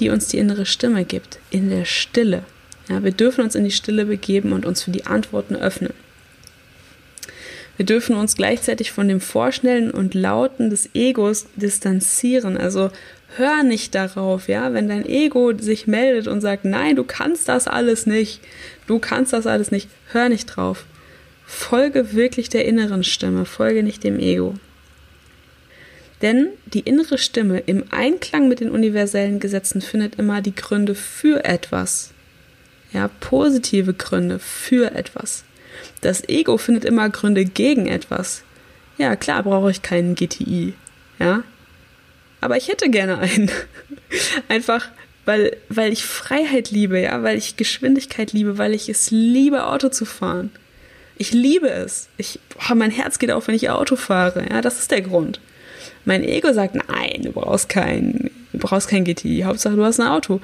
die 0.00 0.10
uns 0.10 0.26
die 0.26 0.38
innere 0.38 0.66
Stimme 0.66 1.04
gibt, 1.04 1.38
in 1.50 1.70
der 1.70 1.84
Stille. 1.84 2.42
Ja, 2.88 3.02
wir 3.02 3.12
dürfen 3.12 3.42
uns 3.42 3.54
in 3.54 3.64
die 3.64 3.70
Stille 3.70 4.04
begeben 4.04 4.52
und 4.52 4.66
uns 4.66 4.82
für 4.82 4.90
die 4.90 5.06
Antworten 5.06 5.56
öffnen. 5.56 5.94
Wir 7.80 7.86
dürfen 7.86 8.14
uns 8.14 8.36
gleichzeitig 8.36 8.92
von 8.92 9.08
dem 9.08 9.22
Vorschnellen 9.22 9.90
und 9.90 10.12
Lauten 10.12 10.68
des 10.68 10.90
Egos 10.92 11.46
distanzieren. 11.56 12.58
Also 12.58 12.90
hör 13.38 13.62
nicht 13.62 13.94
darauf, 13.94 14.48
ja, 14.48 14.74
wenn 14.74 14.86
dein 14.86 15.06
Ego 15.06 15.56
sich 15.56 15.86
meldet 15.86 16.28
und 16.28 16.42
sagt, 16.42 16.66
nein, 16.66 16.94
du 16.94 17.04
kannst 17.04 17.48
das 17.48 17.66
alles 17.66 18.04
nicht, 18.04 18.42
du 18.86 18.98
kannst 18.98 19.32
das 19.32 19.46
alles 19.46 19.70
nicht, 19.70 19.88
hör 20.12 20.28
nicht 20.28 20.44
drauf. 20.44 20.84
Folge 21.46 22.12
wirklich 22.12 22.50
der 22.50 22.66
inneren 22.66 23.02
Stimme, 23.02 23.46
folge 23.46 23.82
nicht 23.82 24.04
dem 24.04 24.18
Ego. 24.18 24.56
Denn 26.20 26.48
die 26.66 26.80
innere 26.80 27.16
Stimme 27.16 27.60
im 27.60 27.84
Einklang 27.92 28.46
mit 28.46 28.60
den 28.60 28.72
universellen 28.72 29.40
Gesetzen 29.40 29.80
findet 29.80 30.16
immer 30.16 30.42
die 30.42 30.54
Gründe 30.54 30.94
für 30.94 31.46
etwas. 31.46 32.10
Ja, 32.92 33.08
positive 33.20 33.94
Gründe 33.94 34.38
für 34.38 34.94
etwas. 34.94 35.44
Das 36.00 36.28
Ego 36.28 36.58
findet 36.58 36.84
immer 36.84 37.08
Gründe 37.10 37.44
gegen 37.44 37.86
etwas. 37.86 38.42
Ja, 38.98 39.16
klar 39.16 39.42
brauche 39.42 39.70
ich 39.70 39.82
keinen 39.82 40.14
GTI. 40.14 40.74
Ja. 41.18 41.42
Aber 42.40 42.56
ich 42.56 42.68
hätte 42.68 42.90
gerne 42.90 43.18
einen. 43.18 43.50
Einfach, 44.48 44.88
weil, 45.24 45.56
weil 45.68 45.92
ich 45.92 46.04
Freiheit 46.04 46.70
liebe, 46.70 47.00
ja, 47.00 47.22
weil 47.22 47.36
ich 47.36 47.56
Geschwindigkeit 47.56 48.32
liebe, 48.32 48.58
weil 48.58 48.74
ich 48.74 48.88
es 48.88 49.10
liebe, 49.10 49.66
Auto 49.66 49.88
zu 49.88 50.04
fahren. 50.04 50.50
Ich 51.16 51.32
liebe 51.32 51.68
es. 51.68 52.08
Ich, 52.16 52.40
boah, 52.48 52.74
mein 52.74 52.90
Herz 52.90 53.18
geht 53.18 53.30
auf, 53.30 53.46
wenn 53.46 53.54
ich 53.54 53.68
Auto 53.70 53.96
fahre. 53.96 54.46
Ja, 54.50 54.62
das 54.62 54.78
ist 54.78 54.90
der 54.90 55.02
Grund. 55.02 55.40
Mein 56.04 56.24
Ego 56.24 56.52
sagt, 56.52 56.74
nein, 56.74 57.22
du 57.22 57.32
brauchst 57.32 57.68
kein, 57.68 58.30
du 58.52 58.58
brauchst 58.58 58.88
kein 58.88 59.04
GTI. 59.04 59.42
Hauptsache, 59.44 59.76
du 59.76 59.84
hast 59.84 60.00
ein 60.00 60.08
Auto. 60.08 60.40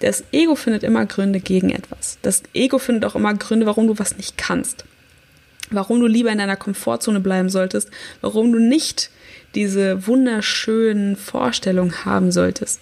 Das 0.00 0.24
Ego 0.32 0.54
findet 0.54 0.82
immer 0.82 1.06
Gründe 1.06 1.40
gegen 1.40 1.70
etwas. 1.70 2.18
Das 2.22 2.42
Ego 2.54 2.78
findet 2.78 3.04
auch 3.04 3.14
immer 3.14 3.34
Gründe, 3.34 3.66
warum 3.66 3.86
du 3.86 3.98
was 3.98 4.16
nicht 4.16 4.36
kannst 4.36 4.84
warum 5.70 6.00
du 6.00 6.06
lieber 6.06 6.30
in 6.30 6.38
deiner 6.38 6.56
Komfortzone 6.56 7.20
bleiben 7.20 7.48
solltest, 7.48 7.90
warum 8.20 8.52
du 8.52 8.58
nicht 8.58 9.10
diese 9.54 10.06
wunderschönen 10.06 11.16
Vorstellungen 11.16 12.04
haben 12.04 12.32
solltest. 12.32 12.80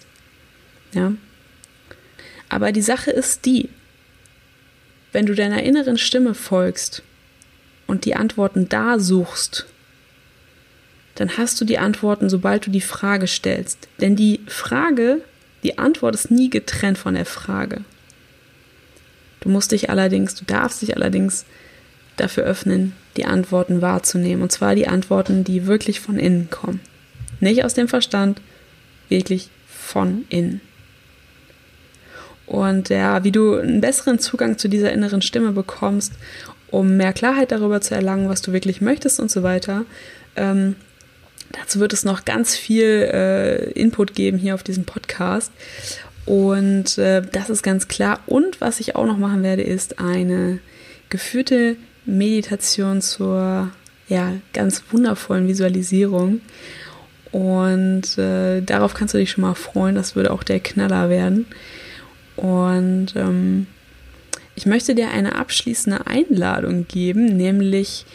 Ja. 0.93 1.13
Aber 2.49 2.71
die 2.71 2.81
Sache 2.81 3.11
ist 3.11 3.45
die, 3.45 3.69
wenn 5.11 5.25
du 5.25 5.33
deiner 5.33 5.63
inneren 5.63 5.97
Stimme 5.97 6.33
folgst 6.33 7.03
und 7.87 8.05
die 8.05 8.15
Antworten 8.15 8.69
da 8.69 8.99
suchst, 8.99 9.65
dann 11.17 11.35
hast 11.37 11.59
du 11.59 11.65
die 11.65 11.79
Antworten, 11.79 12.29
sobald 12.29 12.67
du 12.67 12.69
die 12.69 12.81
Frage 12.81 13.25
stellst. 13.25 13.87
Denn 13.99 14.15
die 14.15 14.39
Frage, 14.45 15.21
die 15.63 15.79
Antwort 15.79 16.13
ist 16.13 16.29
nie 16.29 16.51
getrennt 16.51 16.99
von 16.99 17.15
der 17.15 17.25
Frage. 17.25 17.81
Du 19.39 19.49
musst 19.49 19.71
dich 19.71 19.89
allerdings, 19.89 20.35
du 20.35 20.45
darfst 20.45 20.83
dich 20.83 20.95
allerdings 20.95 21.45
dafür 22.17 22.43
öffnen, 22.43 22.93
die 23.17 23.25
Antworten 23.25 23.81
wahrzunehmen. 23.81 24.43
Und 24.43 24.51
zwar 24.51 24.75
die 24.75 24.87
Antworten, 24.87 25.43
die 25.43 25.65
wirklich 25.65 25.99
von 25.99 26.19
innen 26.19 26.51
kommen. 26.51 26.81
Nicht 27.39 27.65
aus 27.65 27.73
dem 27.73 27.87
Verstand, 27.87 28.39
wirklich 29.09 29.49
von 29.67 30.25
innen. 30.29 30.61
Und 32.45 32.89
ja, 32.89 33.23
wie 33.23 33.31
du 33.31 33.55
einen 33.55 33.81
besseren 33.81 34.19
Zugang 34.19 34.59
zu 34.59 34.67
dieser 34.67 34.93
inneren 34.93 35.23
Stimme 35.23 35.51
bekommst, 35.51 36.13
um 36.69 36.95
mehr 36.95 37.13
Klarheit 37.13 37.51
darüber 37.51 37.81
zu 37.81 37.95
erlangen, 37.95 38.29
was 38.29 38.43
du 38.43 38.53
wirklich 38.53 38.81
möchtest 38.81 39.19
und 39.19 39.31
so 39.31 39.41
weiter. 39.41 39.85
Ähm, 40.35 40.75
dazu 41.51 41.79
wird 41.79 41.93
es 41.93 42.03
noch 42.03 42.25
ganz 42.25 42.55
viel 42.55 43.09
äh, 43.11 43.71
Input 43.71 44.13
geben 44.15 44.37
hier 44.37 44.55
auf 44.55 44.63
diesem 44.63 44.85
Podcast. 44.85 45.51
Und 46.25 46.97
äh, 46.97 47.21
das 47.21 47.49
ist 47.49 47.63
ganz 47.63 47.87
klar. 47.87 48.19
Und 48.25 48.59
was 48.59 48.79
ich 48.79 48.95
auch 48.95 49.05
noch 49.05 49.17
machen 49.17 49.43
werde, 49.43 49.63
ist 49.63 49.99
eine 49.99 50.59
geführte 51.09 51.77
Meditation 52.05 53.01
zur 53.01 53.71
ja, 54.09 54.33
ganz 54.53 54.83
wundervollen 54.91 55.47
Visualisierung. 55.47 56.41
Und 57.31 58.17
äh, 58.17 58.61
darauf 58.61 58.93
kannst 58.93 59.13
du 59.13 59.17
dich 59.17 59.31
schon 59.31 59.43
mal 59.43 59.55
freuen. 59.55 59.95
Das 59.95 60.15
würde 60.15 60.31
auch 60.31 60.43
der 60.43 60.59
Knaller 60.59 61.09
werden. 61.09 61.45
Und 62.35 63.13
ähm, 63.15 63.67
ich 64.55 64.65
möchte 64.65 64.95
dir 64.95 65.11
eine 65.11 65.35
abschließende 65.35 66.07
Einladung 66.07 66.87
geben, 66.87 67.37
nämlich 67.37 68.05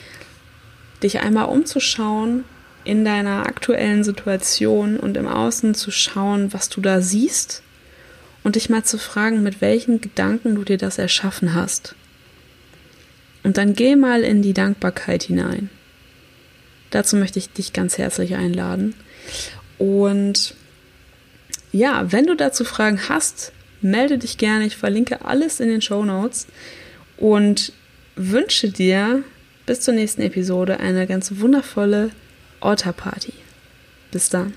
dich 1.02 1.20
einmal 1.20 1.46
umzuschauen 1.46 2.44
in 2.84 3.04
deiner 3.04 3.46
aktuellen 3.46 4.04
Situation 4.04 4.98
und 4.98 5.16
im 5.16 5.26
Außen 5.26 5.74
zu 5.74 5.90
schauen, 5.90 6.52
was 6.52 6.68
du 6.68 6.80
da 6.80 7.00
siehst 7.00 7.62
und 8.42 8.56
dich 8.56 8.68
mal 8.68 8.84
zu 8.84 8.98
fragen, 8.98 9.42
mit 9.42 9.60
welchen 9.60 10.00
Gedanken 10.00 10.54
du 10.54 10.64
dir 10.64 10.78
das 10.78 10.98
erschaffen 10.98 11.54
hast. 11.54 11.94
Und 13.42 13.56
dann 13.56 13.74
geh 13.74 13.96
mal 13.96 14.22
in 14.22 14.42
die 14.42 14.52
Dankbarkeit 14.52 15.24
hinein. 15.24 15.70
Dazu 16.90 17.16
möchte 17.16 17.38
ich 17.38 17.50
dich 17.50 17.72
ganz 17.72 17.98
herzlich 17.98 18.34
einladen. 18.34 18.94
Und 19.78 20.54
ja, 21.72 22.12
wenn 22.12 22.26
du 22.26 22.36
dazu 22.36 22.64
Fragen 22.64 23.08
hast, 23.08 23.52
melde 23.80 24.18
dich 24.18 24.38
gerne. 24.38 24.66
Ich 24.66 24.76
verlinke 24.76 25.24
alles 25.24 25.58
in 25.58 25.68
den 25.68 25.82
Show 25.82 26.04
Notes 26.04 26.46
und 27.16 27.72
wünsche 28.14 28.68
dir 28.68 29.24
bis 29.64 29.80
zur 29.80 29.94
nächsten 29.94 30.22
Episode 30.22 30.80
eine 30.80 31.06
ganz 31.06 31.32
wundervolle 31.38 32.10
Orta-Party. 32.62 33.34
Bis 34.10 34.28
dann. 34.28 34.54